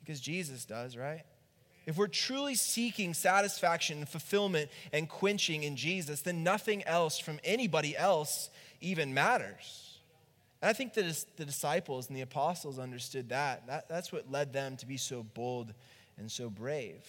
Because 0.00 0.20
Jesus 0.20 0.64
does, 0.64 0.96
right? 0.96 1.24
if 1.86 1.96
we're 1.96 2.08
truly 2.08 2.56
seeking 2.56 3.14
satisfaction 3.14 3.98
and 3.98 4.08
fulfillment 4.08 4.70
and 4.92 5.08
quenching 5.08 5.62
in 5.62 5.76
Jesus, 5.76 6.20
then 6.20 6.42
nothing 6.42 6.82
else 6.84 7.18
from 7.18 7.38
anybody 7.44 7.96
else 7.96 8.50
even 8.80 9.14
matters. 9.14 9.98
And 10.62 10.68
I 10.68 10.72
think 10.72 10.94
that 10.94 11.24
the 11.36 11.44
disciples 11.44 12.08
and 12.08 12.16
the 12.16 12.22
apostles 12.22 12.78
understood 12.78 13.28
that. 13.28 13.66
that. 13.66 13.88
That's 13.88 14.12
what 14.12 14.30
led 14.30 14.52
them 14.52 14.76
to 14.78 14.86
be 14.86 14.96
so 14.96 15.22
bold 15.22 15.72
and 16.18 16.30
so 16.30 16.48
brave. 16.48 17.04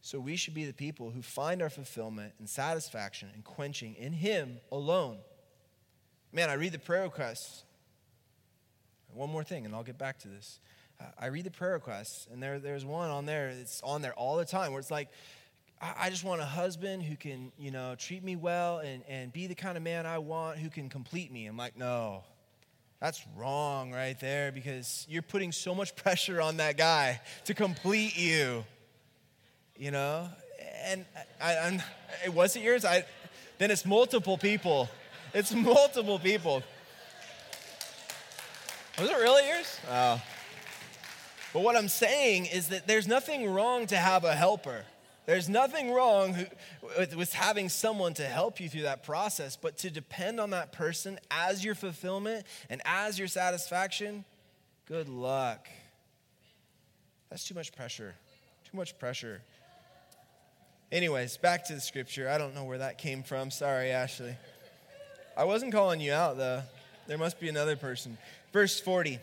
So 0.00 0.20
we 0.20 0.36
should 0.36 0.54
be 0.54 0.64
the 0.64 0.74
people 0.74 1.10
who 1.10 1.22
find 1.22 1.62
our 1.62 1.70
fulfillment 1.70 2.34
and 2.38 2.48
satisfaction 2.48 3.30
and 3.34 3.42
quenching 3.42 3.94
in 3.94 4.12
Him 4.12 4.58
alone. 4.70 5.18
Man, 6.32 6.50
I 6.50 6.54
read 6.54 6.72
the 6.72 6.78
prayer 6.78 7.04
requests. 7.04 7.64
One 9.12 9.30
more 9.30 9.44
thing, 9.44 9.64
and 9.64 9.74
I'll 9.74 9.84
get 9.84 9.96
back 9.96 10.18
to 10.20 10.28
this. 10.28 10.58
Uh, 11.00 11.04
I 11.18 11.26
read 11.26 11.44
the 11.44 11.50
prayer 11.50 11.74
requests, 11.74 12.26
and 12.32 12.42
there, 12.42 12.58
there's 12.58 12.84
one 12.84 13.10
on 13.10 13.26
there, 13.26 13.48
it's 13.48 13.80
on 13.82 14.02
there 14.02 14.12
all 14.14 14.36
the 14.36 14.44
time, 14.44 14.72
where 14.72 14.80
it's 14.80 14.90
like, 14.90 15.08
I 15.80 16.08
just 16.08 16.24
want 16.24 16.40
a 16.40 16.46
husband 16.46 17.02
who 17.02 17.16
can, 17.16 17.52
you 17.58 17.70
know, 17.70 17.94
treat 17.98 18.24
me 18.24 18.36
well 18.36 18.78
and, 18.78 19.02
and 19.08 19.32
be 19.32 19.46
the 19.46 19.54
kind 19.54 19.76
of 19.76 19.82
man 19.82 20.06
I 20.06 20.18
want 20.18 20.58
who 20.58 20.70
can 20.70 20.88
complete 20.88 21.30
me. 21.30 21.46
I'm 21.46 21.56
like, 21.56 21.76
no, 21.76 22.24
that's 23.00 23.22
wrong 23.36 23.92
right 23.92 24.18
there 24.18 24.50
because 24.50 25.06
you're 25.10 25.22
putting 25.22 25.52
so 25.52 25.74
much 25.74 25.94
pressure 26.02 26.40
on 26.40 26.56
that 26.56 26.78
guy 26.78 27.20
to 27.44 27.54
complete 27.54 28.16
you, 28.16 28.64
you 29.76 29.90
know? 29.90 30.28
And 30.84 31.04
I, 31.40 31.56
I'm, 31.58 31.82
it 32.24 32.32
wasn't 32.32 32.64
yours? 32.64 32.84
I, 32.84 33.04
then 33.58 33.70
it's 33.70 33.84
multiple 33.84 34.38
people. 34.38 34.88
It's 35.34 35.52
multiple 35.54 36.18
people. 36.18 36.62
Was 38.98 39.10
it 39.10 39.16
really 39.16 39.46
yours? 39.48 39.80
Oh. 39.90 40.22
But 41.52 41.62
what 41.62 41.76
I'm 41.76 41.88
saying 41.88 42.46
is 42.46 42.68
that 42.68 42.86
there's 42.86 43.06
nothing 43.06 43.50
wrong 43.50 43.86
to 43.88 43.96
have 43.96 44.24
a 44.24 44.34
helper. 44.34 44.84
There's 45.26 45.48
nothing 45.48 45.90
wrong 45.90 46.36
with 46.98 47.32
having 47.32 47.70
someone 47.70 48.12
to 48.14 48.24
help 48.24 48.60
you 48.60 48.68
through 48.68 48.82
that 48.82 49.04
process, 49.04 49.56
but 49.56 49.78
to 49.78 49.90
depend 49.90 50.38
on 50.38 50.50
that 50.50 50.72
person 50.72 51.18
as 51.30 51.64
your 51.64 51.74
fulfillment 51.74 52.46
and 52.68 52.82
as 52.84 53.18
your 53.18 53.28
satisfaction, 53.28 54.24
good 54.86 55.08
luck. 55.08 55.68
That's 57.30 57.44
too 57.44 57.54
much 57.54 57.74
pressure. 57.74 58.14
Too 58.70 58.76
much 58.76 58.98
pressure. 58.98 59.40
Anyways, 60.92 61.38
back 61.38 61.64
to 61.66 61.74
the 61.74 61.80
scripture. 61.80 62.28
I 62.28 62.36
don't 62.36 62.54
know 62.54 62.64
where 62.64 62.78
that 62.78 62.98
came 62.98 63.22
from. 63.22 63.50
Sorry, 63.50 63.90
Ashley. 63.90 64.36
I 65.36 65.44
wasn't 65.44 65.72
calling 65.72 66.00
you 66.00 66.12
out, 66.12 66.36
though. 66.36 66.62
There 67.06 67.18
must 67.18 67.40
be 67.40 67.48
another 67.48 67.76
person. 67.76 68.18
Verse 68.52 68.78
40 68.78 69.18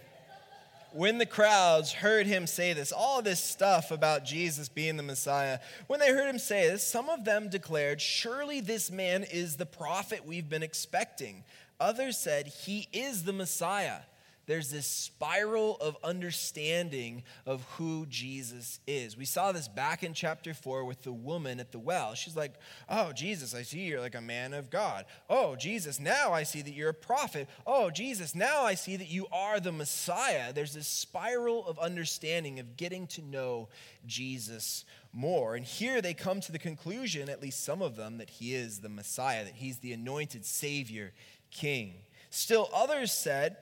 when 0.93 1.17
the 1.17 1.25
crowds 1.25 1.91
heard 1.91 2.27
him 2.27 2.47
say 2.47 2.73
this, 2.73 2.91
all 2.91 3.21
this 3.21 3.41
stuff 3.41 3.91
about 3.91 4.25
Jesus 4.25 4.69
being 4.69 4.97
the 4.97 5.03
Messiah, 5.03 5.59
when 5.87 5.99
they 5.99 6.09
heard 6.09 6.29
him 6.29 6.39
say 6.39 6.69
this, 6.69 6.85
some 6.85 7.09
of 7.09 7.25
them 7.25 7.49
declared, 7.49 8.01
Surely 8.01 8.61
this 8.61 8.91
man 8.91 9.23
is 9.23 9.55
the 9.55 9.65
prophet 9.65 10.25
we've 10.25 10.49
been 10.49 10.63
expecting. 10.63 11.43
Others 11.79 12.17
said, 12.17 12.47
He 12.47 12.87
is 12.93 13.23
the 13.23 13.33
Messiah 13.33 13.99
there's 14.47 14.71
this 14.71 14.87
spiral 14.87 15.77
of 15.77 15.95
understanding 16.03 17.23
of 17.45 17.63
who 17.77 18.05
Jesus 18.07 18.79
is. 18.87 19.15
We 19.15 19.25
saw 19.25 19.51
this 19.51 19.67
back 19.67 20.03
in 20.03 20.13
chapter 20.13 20.53
4 20.53 20.83
with 20.83 21.03
the 21.03 21.13
woman 21.13 21.59
at 21.59 21.71
the 21.71 21.79
well. 21.79 22.15
She's 22.15 22.35
like, 22.35 22.53
Oh, 22.89 23.11
Jesus, 23.11 23.53
I 23.53 23.61
see 23.61 23.81
you're 23.81 24.01
like 24.01 24.15
a 24.15 24.21
man 24.21 24.53
of 24.53 24.69
God. 24.69 25.05
Oh, 25.29 25.55
Jesus, 25.55 25.99
now 25.99 26.33
I 26.33 26.43
see 26.43 26.61
that 26.61 26.73
you're 26.73 26.89
a 26.89 26.93
prophet. 26.93 27.47
Oh, 27.67 27.91
Jesus, 27.91 28.33
now 28.33 28.63
I 28.63 28.73
see 28.73 28.97
that 28.97 29.09
you 29.09 29.27
are 29.31 29.59
the 29.59 29.71
Messiah. 29.71 30.51
There's 30.51 30.73
this 30.73 30.87
spiral 30.87 31.65
of 31.67 31.77
understanding 31.79 32.59
of 32.59 32.75
getting 32.77 33.07
to 33.07 33.21
know 33.21 33.69
Jesus 34.05 34.85
more. 35.13 35.55
And 35.55 35.65
here 35.65 36.01
they 36.01 36.13
come 36.13 36.41
to 36.41 36.51
the 36.51 36.59
conclusion, 36.59 37.29
at 37.29 37.41
least 37.41 37.63
some 37.63 37.81
of 37.81 37.95
them, 37.95 38.17
that 38.17 38.29
he 38.29 38.55
is 38.55 38.79
the 38.79 38.89
Messiah, 38.89 39.43
that 39.45 39.55
he's 39.55 39.79
the 39.79 39.93
anointed 39.93 40.45
Savior, 40.45 41.13
King. 41.51 41.93
Still, 42.29 42.69
others 42.73 43.11
said, 43.11 43.57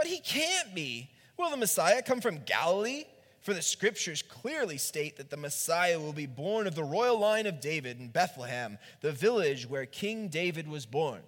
but 0.00 0.06
he 0.06 0.18
can't 0.20 0.74
be. 0.74 1.10
Will 1.36 1.50
the 1.50 1.58
Messiah 1.58 2.00
come 2.00 2.22
from 2.22 2.38
Galilee? 2.46 3.04
For 3.42 3.52
the 3.52 3.60
scriptures 3.60 4.22
clearly 4.22 4.78
state 4.78 5.18
that 5.18 5.28
the 5.28 5.36
Messiah 5.36 6.00
will 6.00 6.14
be 6.14 6.24
born 6.24 6.66
of 6.66 6.74
the 6.74 6.82
royal 6.82 7.18
line 7.18 7.44
of 7.44 7.60
David 7.60 8.00
in 8.00 8.08
Bethlehem, 8.08 8.78
the 9.02 9.12
village 9.12 9.68
where 9.68 9.84
King 9.84 10.28
David 10.28 10.66
was 10.66 10.86
born. 10.86 11.20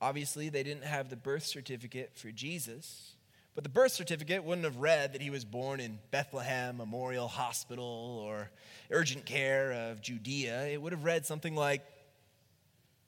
Obviously, 0.00 0.48
they 0.48 0.64
didn't 0.64 0.82
have 0.82 1.08
the 1.08 1.14
birth 1.14 1.44
certificate 1.44 2.10
for 2.16 2.32
Jesus, 2.32 3.14
but 3.54 3.62
the 3.62 3.70
birth 3.70 3.92
certificate 3.92 4.42
wouldn't 4.42 4.64
have 4.64 4.78
read 4.78 5.12
that 5.12 5.22
he 5.22 5.30
was 5.30 5.44
born 5.44 5.78
in 5.78 6.00
Bethlehem 6.10 6.76
Memorial 6.76 7.28
Hospital 7.28 8.24
or 8.26 8.50
urgent 8.90 9.24
care 9.24 9.70
of 9.70 10.02
Judea. 10.02 10.66
It 10.66 10.82
would 10.82 10.90
have 10.90 11.04
read 11.04 11.26
something 11.26 11.54
like, 11.54 11.82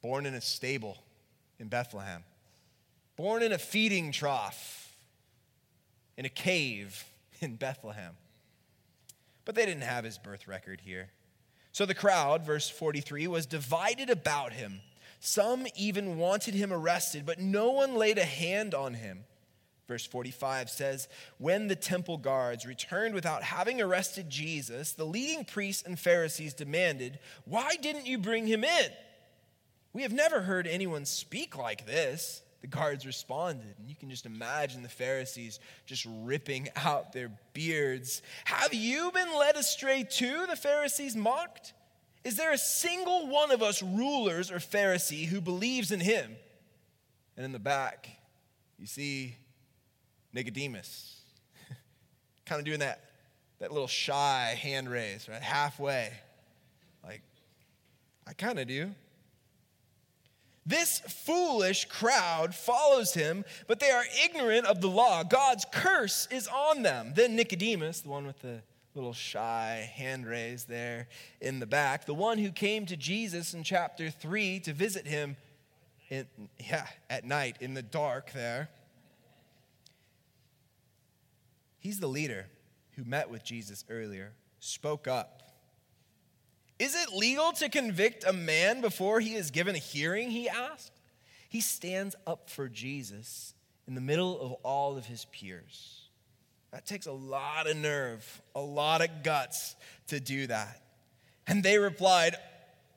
born 0.01 0.27
in 0.27 0.35
a 0.35 0.40
stable 0.40 0.96
in 1.59 1.66
Bethlehem 1.66 2.22
born 3.16 3.42
in 3.42 3.52
a 3.52 3.59
feeding 3.59 4.12
trough 4.12 4.94
in 6.16 6.24
a 6.24 6.31
cave 6.31 7.05
in 7.40 7.57
Bethlehem. 7.57 8.14
But 9.44 9.55
they 9.55 9.66
didn't 9.66 9.83
have 9.83 10.05
his 10.05 10.18
birth 10.18 10.48
record 10.48 10.81
here. 10.81 11.11
So 11.72 11.87
the 11.87 11.94
crowd, 11.94 12.44
verse 12.44 12.68
43, 12.68 13.26
was 13.29 13.46
divided 13.46 14.11
about 14.11 14.52
him. 14.52 14.81
Some 15.20 15.66
even 15.76 16.18
wanted 16.18 16.55
him 16.55 16.72
arrested, 16.72 17.24
but 17.26 17.38
no 17.38 17.70
one 17.70 17.96
laid 17.96 18.18
a 18.18 18.24
hand 18.24 18.74
on 18.74 18.94
him. 18.94 19.24
Verse 19.87 20.05
45 20.05 20.68
says, 20.68 21.09
When 21.38 21.68
the 21.68 21.76
temple 21.76 22.16
guards 22.16 22.66
returned 22.66 23.14
without 23.14 23.42
having 23.42 23.81
arrested 23.81 24.29
Jesus, 24.29 24.92
the 24.92 25.05
leading 25.05 25.44
priests 25.44 25.83
and 25.83 25.98
Pharisees 25.98 26.55
demanded, 26.55 27.18
Why 27.44 27.76
didn't 27.76 28.07
you 28.07 28.18
bring 28.18 28.46
him 28.46 28.64
in? 28.64 28.90
We 29.92 30.02
have 30.02 30.12
never 30.12 30.42
heard 30.42 30.66
anyone 30.66 31.05
speak 31.05 31.57
like 31.57 31.87
this. 31.87 32.42
The 32.66 32.76
guards 32.76 33.07
responded, 33.07 33.76
and 33.79 33.88
you 33.88 33.94
can 33.94 34.11
just 34.11 34.26
imagine 34.26 34.83
the 34.83 34.88
Pharisees 34.88 35.61
just 35.87 36.05
ripping 36.24 36.68
out 36.74 37.12
their 37.12 37.31
beards. 37.52 38.22
Have 38.44 38.74
you 38.74 39.12
been 39.12 39.33
led 39.38 39.55
astray 39.55 40.02
too? 40.02 40.46
The 40.48 40.57
Pharisees 40.57 41.14
mocked. 41.14 41.74
Is 42.24 42.37
there 42.37 42.50
a 42.50 42.59
single 42.59 43.29
one 43.29 43.52
of 43.52 43.62
us 43.62 43.85
rulers 43.85 44.50
or 44.50 44.57
Pharisee 44.57 45.26
who 45.26 45.40
believes 45.40 45.92
in 45.92 46.00
him? 46.00 46.35
And 47.37 47.44
in 47.44 47.52
the 47.52 47.61
back, 47.61 48.09
you 48.81 48.88
see 48.88 49.37
Nicodemus, 50.33 51.20
kind 52.46 52.59
of 52.59 52.64
doing 52.64 52.81
that, 52.81 53.00
that 53.61 53.70
little 53.70 53.87
shy 53.87 54.59
hand 54.61 54.90
raise, 54.90 55.29
right? 55.29 55.40
Halfway. 55.40 56.11
Like, 57.05 57.22
I 58.26 58.33
kind 58.33 58.59
of 58.59 58.66
do. 58.66 58.90
This 60.66 60.98
foolish 60.98 61.85
crowd 61.85 62.52
follows 62.52 63.14
him, 63.14 63.44
but 63.68 63.79
they 63.79 63.90
are 63.90 64.05
ignorant 64.24 64.66
of 64.66 64.81
the 64.81 64.88
law. 64.88 65.22
God's 65.22 65.64
curse 65.70 66.26
is 66.33 66.48
on 66.48 66.83
them. 66.83 67.12
Then 67.14 67.37
Nicodemus, 67.37 68.00
the 68.00 68.09
one 68.09 68.26
with 68.26 68.40
the 68.40 68.62
little 68.96 69.12
shy 69.12 69.88
hand 69.94 70.26
raised 70.26 70.68
there 70.68 71.07
in 71.40 71.61
the 71.61 71.66
back, 71.66 72.05
the 72.05 72.14
one 72.14 72.38
who 72.38 72.50
came 72.50 72.85
to 72.87 72.96
Jesus 72.96 73.55
in 73.55 73.62
chapter 73.62 74.11
3 74.11 74.59
to 74.61 74.72
visit 74.72 75.07
him 75.07 75.37
in, 76.09 76.26
yeah, 76.59 76.87
at 77.09 77.24
night 77.24 77.59
in 77.61 77.74
the 77.74 77.83
dark 77.83 78.33
there. 78.33 78.68
He's 81.79 82.00
the 82.00 82.09
leader 82.09 82.46
who 82.96 83.05
met 83.05 83.31
with 83.31 83.44
Jesus 83.44 83.85
earlier, 83.88 84.33
spoke 84.59 85.07
up 85.07 85.46
it 87.07 87.16
legal 87.16 87.53
to 87.53 87.69
convict 87.69 88.25
a 88.25 88.33
man 88.33 88.81
before 88.81 89.21
he 89.21 89.35
is 89.35 89.51
given 89.51 89.75
a 89.75 89.79
hearing? 89.79 90.31
He 90.31 90.49
asked. 90.49 90.92
He 91.49 91.61
stands 91.61 92.16
up 92.27 92.51
for 92.51 92.69
Jesus 92.69 93.55
in 93.87 93.95
the 93.95 94.01
middle 94.01 94.40
of 94.40 94.53
all 94.62 94.97
of 94.97 95.07
his 95.07 95.25
peers. 95.27 96.03
That 96.73 96.87
takes 96.87 97.07
a 97.07 97.12
lot 97.12 97.69
of 97.69 97.77
nerve, 97.77 98.42
a 98.55 98.61
lot 98.61 99.01
of 99.01 99.23
guts 99.23 99.77
to 100.09 100.21
do 100.21 100.47
that. 100.49 100.83
And 101.47 101.62
they 101.62 101.79
replied 101.79 102.37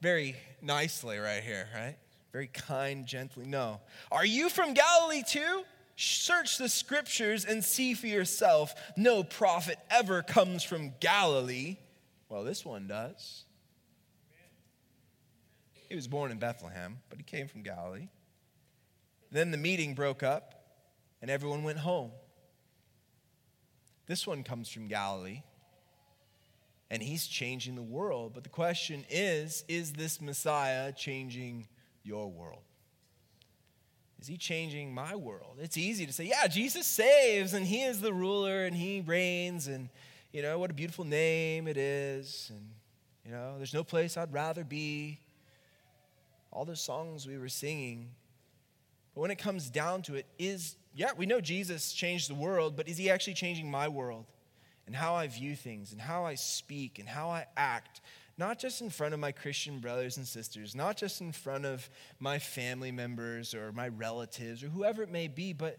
very 0.02 0.36
nicely, 0.62 1.18
right 1.18 1.44
here, 1.44 1.68
right? 1.74 1.96
Very 2.32 2.48
kind, 2.48 3.06
gently. 3.06 3.46
No. 3.46 3.80
Are 4.12 4.26
you 4.26 4.50
from 4.50 4.74
Galilee 4.74 5.24
too? 5.26 5.64
Search 5.96 6.58
the 6.58 6.70
scriptures 6.70 7.46
and 7.46 7.64
see 7.64 7.94
for 7.94 8.08
yourself. 8.08 8.74
No 8.96 9.24
prophet 9.24 9.78
ever 9.90 10.24
comes 10.24 10.64
from 10.64 10.94
Galilee. 11.00 11.78
Well, 12.30 12.44
this 12.44 12.66
one 12.66 12.88
does. 12.88 13.44
He 15.90 15.96
was 15.96 16.08
born 16.08 16.32
in 16.32 16.38
Bethlehem, 16.38 17.00
but 17.10 17.18
he 17.18 17.24
came 17.24 17.48
from 17.48 17.64
Galilee. 17.64 18.08
Then 19.32 19.52
the 19.52 19.58
meeting 19.58 19.96
broke 19.96 20.24
up 20.24 20.54
and 21.22 21.30
everyone 21.30 21.64
went 21.64 21.80
home. 21.80 22.12
This 24.06 24.26
one 24.26 24.44
comes 24.44 24.70
from 24.70 24.88
Galilee 24.88 25.42
and 26.90 27.02
he's 27.02 27.28
changing 27.28 27.76
the 27.76 27.82
world. 27.82 28.34
But 28.34 28.44
the 28.44 28.50
question 28.50 29.06
is 29.10 29.64
is 29.68 29.94
this 29.94 30.22
Messiah 30.22 30.92
changing 30.92 31.68
your 32.04 32.30
world? 32.30 32.64
Is 34.22 34.28
he 34.28 34.38
changing 34.38 34.94
my 34.94 35.16
world? 35.16 35.58
It's 35.60 35.78
easy 35.78 36.06
to 36.06 36.14
say, 36.14 36.26
yeah, 36.26 36.48
Jesus 36.48 36.86
saves 36.86 37.54
and 37.54 37.66
he 37.66 37.84
is 37.84 38.02
the 38.02 38.14
ruler 38.14 38.66
and 38.66 38.76
he 38.76 39.02
reigns 39.02 39.68
and 39.68 39.90
you 40.32 40.44
know, 40.44 40.60
what 40.60 40.70
a 40.70 40.74
beautiful 40.74 41.06
name 41.06 41.68
it 41.68 41.78
is. 41.78 42.52
And, 42.54 42.70
you 43.26 43.32
know, 43.32 43.58
there's 43.58 43.74
no 43.74 43.84
place 43.84 44.18
I'd 44.18 44.32
rather 44.32 44.64
be. 44.64 45.20
All 46.52 46.66
the 46.66 46.76
songs 46.76 47.28
we 47.28 47.38
were 47.38 47.50
singing. 47.50 48.10
But 49.14 49.22
when 49.22 49.32
it 49.32 49.38
comes 49.38 49.70
down 49.70 50.02
to 50.04 50.16
it, 50.16 50.26
is, 50.38 50.76
yeah, 50.94 51.12
we 51.16 51.26
know 51.26 51.42
Jesus 51.42 51.94
changed 51.94 52.30
the 52.30 52.36
world, 52.36 52.76
but 52.76 52.88
is 52.88 52.98
he 52.98 53.10
actually 53.10 53.34
changing 53.34 53.70
my 53.70 53.88
world? 53.88 54.26
And 54.88 54.96
how 54.96 55.14
I 55.14 55.28
view 55.28 55.56
things, 55.56 55.92
and 55.92 56.02
how 56.02 56.26
I 56.26 56.36
speak, 56.36 56.98
and 56.98 57.08
how 57.08 57.30
I 57.30 57.46
act, 57.56 58.02
not 58.40 58.58
just 58.58 58.82
in 58.82 58.90
front 58.90 59.14
of 59.14 59.20
my 59.20 59.32
Christian 59.32 59.80
brothers 59.80 60.18
and 60.18 60.26
sisters, 60.26 60.74
not 60.74 60.98
just 60.98 61.22
in 61.22 61.32
front 61.32 61.66
of 61.66 61.88
my 62.20 62.40
family 62.40 62.92
members 62.92 63.54
or 63.54 63.72
my 63.72 63.90
relatives 63.90 64.64
or 64.64 64.68
whoever 64.68 65.04
it 65.04 65.12
may 65.12 65.28
be, 65.28 65.54
but 65.54 65.78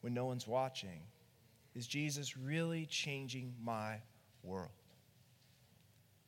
when 0.00 0.14
no 0.14 0.24
one's 0.24 0.46
watching. 0.46 1.02
Is 1.74 1.86
Jesus 1.86 2.36
really 2.38 2.86
changing 2.86 3.54
my 3.62 3.96
world? 4.42 4.70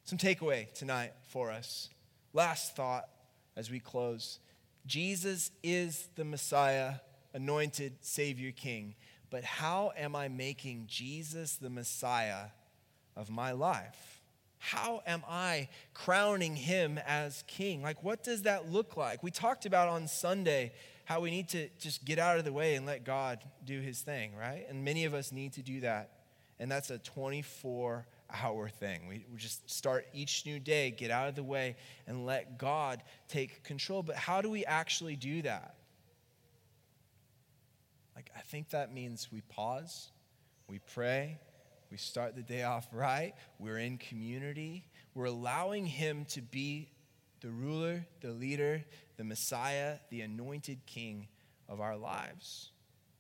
Some 0.05 0.19
takeaway 0.19 0.73
tonight 0.75 1.13
for 1.29 1.51
us. 1.51 1.89
Last 2.33 2.77
thought 2.77 3.09
as 3.57 3.71
we 3.71 3.81
close 3.81 4.39
Jesus 4.87 5.51
is 5.63 6.09
the 6.17 6.25
Messiah, 6.25 6.95
anointed 7.35 7.97
Savior 8.01 8.53
King. 8.53 8.95
But 9.31 9.45
how 9.45 9.93
am 9.97 10.17
I 10.17 10.29
making 10.29 10.85
Jesus 10.87 11.57
the 11.57 11.69
Messiah 11.69 12.47
of 13.15 13.29
my 13.29 13.53
life? 13.53 14.23
How 14.59 15.03
am 15.07 15.23
I 15.29 15.69
crowning 15.95 16.57
him 16.57 16.99
as 17.07 17.45
king? 17.47 17.83
Like, 17.83 18.03
what 18.03 18.25
does 18.25 18.43
that 18.43 18.71
look 18.73 18.97
like? 18.97 19.23
We 19.23 19.31
talked 19.31 19.67
about 19.67 19.89
on 19.89 20.09
Sunday 20.09 20.73
how 21.05 21.21
we 21.21 21.31
need 21.31 21.49
to 21.51 21.69
just 21.79 22.05
get 22.05 22.19
out 22.19 22.39
of 22.39 22.45
the 22.45 22.53
way 22.53 22.75
and 22.75 22.85
let 22.85 23.05
God 23.05 23.41
do 23.65 23.81
his 23.81 24.01
thing, 24.01 24.35
right? 24.35 24.67
And 24.69 24.85
many 24.85 25.05
of 25.05 25.15
us 25.15 25.33
need 25.33 25.53
to 25.55 25.63
do 25.63 25.81
that. 25.81 26.11
And 26.59 26.71
that's 26.71 26.91
a 26.91 26.99
24 26.99 28.07
hour 28.33 28.69
thing. 28.69 29.09
We, 29.09 29.25
we 29.33 29.39
just 29.39 29.69
start 29.71 30.07
each 30.13 30.45
new 30.45 30.59
day, 30.61 30.91
get 30.91 31.11
out 31.11 31.29
of 31.29 31.35
the 31.35 31.43
way, 31.43 31.77
and 32.07 32.27
let 32.27 32.59
God 32.59 33.03
take 33.29 33.63
control. 33.65 34.03
But 34.03 34.17
how 34.17 34.43
do 34.43 34.51
we 34.51 34.65
actually 34.65 35.17
do 35.17 35.43
that? 35.43 35.77
Like, 38.15 38.31
I 38.37 38.41
think 38.41 38.71
that 38.71 38.93
means 38.93 39.29
we 39.33 39.43
pause, 39.43 40.11
we 40.67 40.81
pray, 40.93 41.39
we 41.91 41.97
start 41.97 42.35
the 42.35 42.43
day 42.43 42.65
off 42.65 42.89
right, 42.93 43.33
we're 43.59 43.79
in 43.79 43.97
community, 43.97 44.89
we're 45.15 45.27
allowing 45.27 45.87
Him 45.87 46.25
to 46.31 46.43
be 46.43 46.91
the 47.41 47.51
ruler, 47.51 48.05
the 48.21 48.33
leader, 48.33 48.85
the 49.17 49.25
Messiah, 49.25 49.99
the 50.11 50.23
anointed 50.23 50.85
King 50.85 51.29
of 51.69 51.81
our 51.81 51.97
lives. 51.97 52.71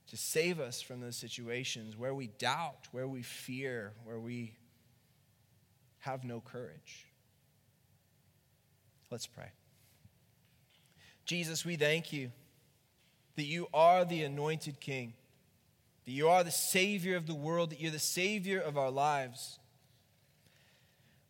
To 0.08 0.16
save 0.16 0.58
us 0.58 0.80
from 0.80 1.00
those 1.00 1.16
situations 1.16 1.96
where 1.96 2.14
we 2.14 2.28
doubt, 2.38 2.88
where 2.92 3.06
we 3.06 3.22
fear, 3.22 3.92
where 4.04 4.18
we 4.18 4.54
have 6.00 6.24
no 6.24 6.40
courage. 6.40 7.06
Let's 9.10 9.26
pray. 9.26 9.50
Jesus, 11.24 11.64
we 11.64 11.76
thank 11.76 12.12
you 12.12 12.30
that 13.36 13.44
you 13.44 13.68
are 13.72 14.04
the 14.04 14.22
anointed 14.24 14.80
King, 14.80 15.14
that 16.04 16.12
you 16.12 16.28
are 16.28 16.42
the 16.42 16.50
Savior 16.50 17.16
of 17.16 17.26
the 17.26 17.34
world, 17.34 17.70
that 17.70 17.80
you're 17.80 17.90
the 17.90 17.98
Savior 17.98 18.60
of 18.60 18.76
our 18.76 18.90
lives. 18.90 19.58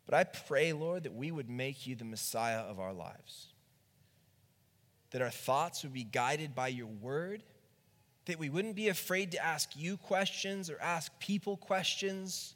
But 0.05 0.15
I 0.15 0.23
pray, 0.23 0.73
Lord, 0.73 1.03
that 1.03 1.13
we 1.13 1.31
would 1.31 1.49
make 1.49 1.85
you 1.85 1.95
the 1.95 2.05
Messiah 2.05 2.61
of 2.61 2.79
our 2.79 2.93
lives, 2.93 3.53
that 5.11 5.21
our 5.21 5.29
thoughts 5.29 5.83
would 5.83 5.93
be 5.93 6.03
guided 6.03 6.55
by 6.55 6.69
your 6.69 6.87
word, 6.87 7.43
that 8.25 8.39
we 8.39 8.49
wouldn't 8.49 8.75
be 8.75 8.89
afraid 8.89 9.31
to 9.33 9.45
ask 9.45 9.69
you 9.75 9.97
questions 9.97 10.69
or 10.69 10.79
ask 10.81 11.11
people 11.19 11.57
questions 11.57 12.55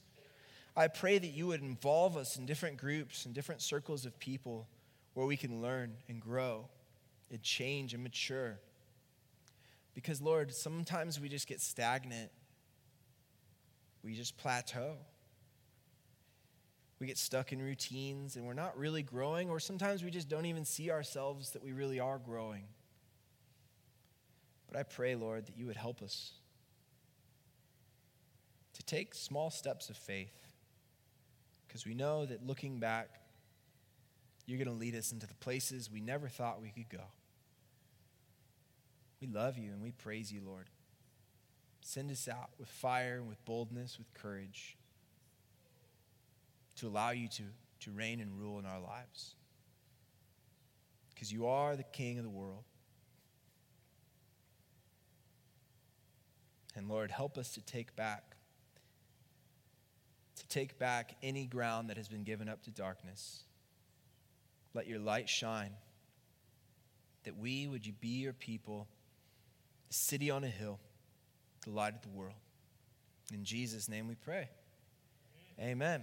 I 0.75 0.87
pray 0.87 1.19
that 1.19 1.27
you 1.27 1.47
would 1.47 1.61
involve 1.61 2.17
us 2.17 2.37
in 2.37 2.45
different 2.45 2.77
groups 2.77 3.25
and 3.25 3.33
different 3.33 3.61
circles 3.61 4.05
of 4.05 4.17
people 4.19 4.67
where 5.13 5.25
we 5.25 5.37
can 5.37 5.61
learn 5.61 5.93
and 6.09 6.19
grow 6.19 6.67
and 7.29 7.41
change 7.43 7.93
and 7.93 8.01
mature. 8.01 8.59
Because, 9.93 10.19
Lord, 10.21 10.51
sometimes 10.51 11.19
we 11.19 11.29
just 11.29 11.47
get 11.47 11.61
stagnant, 11.61 12.31
we 14.03 14.15
just 14.15 14.37
plateau. 14.37 14.95
We 16.99 17.07
get 17.07 17.17
stuck 17.17 17.51
in 17.51 17.61
routines 17.61 18.37
and 18.37 18.45
we're 18.45 18.53
not 18.53 18.77
really 18.77 19.03
growing, 19.03 19.49
or 19.49 19.59
sometimes 19.59 20.03
we 20.03 20.09
just 20.09 20.29
don't 20.29 20.45
even 20.45 20.63
see 20.63 20.89
ourselves 20.89 21.49
that 21.51 21.61
we 21.61 21.73
really 21.73 21.99
are 21.99 22.17
growing. 22.17 22.63
But 24.67 24.79
I 24.79 24.83
pray, 24.83 25.15
Lord, 25.15 25.47
that 25.47 25.57
you 25.57 25.65
would 25.65 25.75
help 25.75 26.01
us 26.01 26.31
to 28.73 28.83
take 28.83 29.13
small 29.13 29.49
steps 29.49 29.89
of 29.89 29.97
faith 29.97 30.42
because 31.73 31.87
we 31.87 31.95
know 31.95 32.23
that 32.23 32.45
looking 32.45 32.77
back, 32.77 33.09
you're 34.45 34.63
going 34.63 34.67
to 34.67 34.79
lead 34.79 34.93
us 34.93 35.11
into 35.11 35.25
the 35.25 35.33
places 35.33 35.89
we 35.91 36.01
never 36.01 36.27
thought 36.27 36.61
we 36.61 36.69
could 36.69 36.87
go. 36.87 37.05
We 39.19 39.25
love 39.25 39.57
you 39.57 39.71
and 39.71 39.81
we 39.81 39.89
praise 39.89 40.31
you, 40.31 40.41
Lord. 40.45 40.69
Send 41.81 42.11
us 42.11 42.27
out 42.27 42.51
with 42.59 42.69
fire 42.69 43.15
and 43.15 43.27
with 43.27 43.43
boldness, 43.43 43.97
with 43.97 44.13
courage 44.13 44.77
to 46.75 46.87
allow 46.87 47.09
you 47.09 47.27
to, 47.29 47.43
to 47.79 47.91
reign 47.91 48.19
and 48.19 48.39
rule 48.39 48.59
in 48.59 48.67
our 48.67 48.79
lives. 48.79 49.33
Because 51.15 51.33
you 51.33 51.47
are 51.47 51.75
the 51.75 51.81
King 51.81 52.19
of 52.19 52.23
the 52.23 52.29
world. 52.29 52.65
And 56.75 56.87
Lord, 56.87 57.09
help 57.09 57.35
us 57.35 57.51
to 57.55 57.61
take 57.61 57.95
back 57.95 58.32
take 60.53 60.77
back 60.77 61.15
any 61.23 61.45
ground 61.45 61.89
that 61.89 61.97
has 61.97 62.07
been 62.07 62.23
given 62.23 62.47
up 62.47 62.61
to 62.63 62.71
darkness. 62.71 63.43
Let 64.75 64.87
your 64.87 64.99
light 64.99 65.27
shine, 65.27 65.71
that 67.23 67.37
we 67.37 67.67
would 67.67 67.85
you 67.85 67.93
be 67.93 68.19
your 68.19 68.33
people, 68.33 68.87
a 69.89 69.93
city 69.93 70.29
on 70.29 70.43
a 70.43 70.49
hill, 70.49 70.79
the 71.65 71.71
light 71.71 71.95
of 71.95 72.01
the 72.01 72.09
world. 72.09 72.35
In 73.33 73.43
Jesus' 73.43 73.89
name 73.89 74.07
we 74.07 74.15
pray. 74.15 74.49
Amen. 75.59 75.71
Amen. 75.71 76.01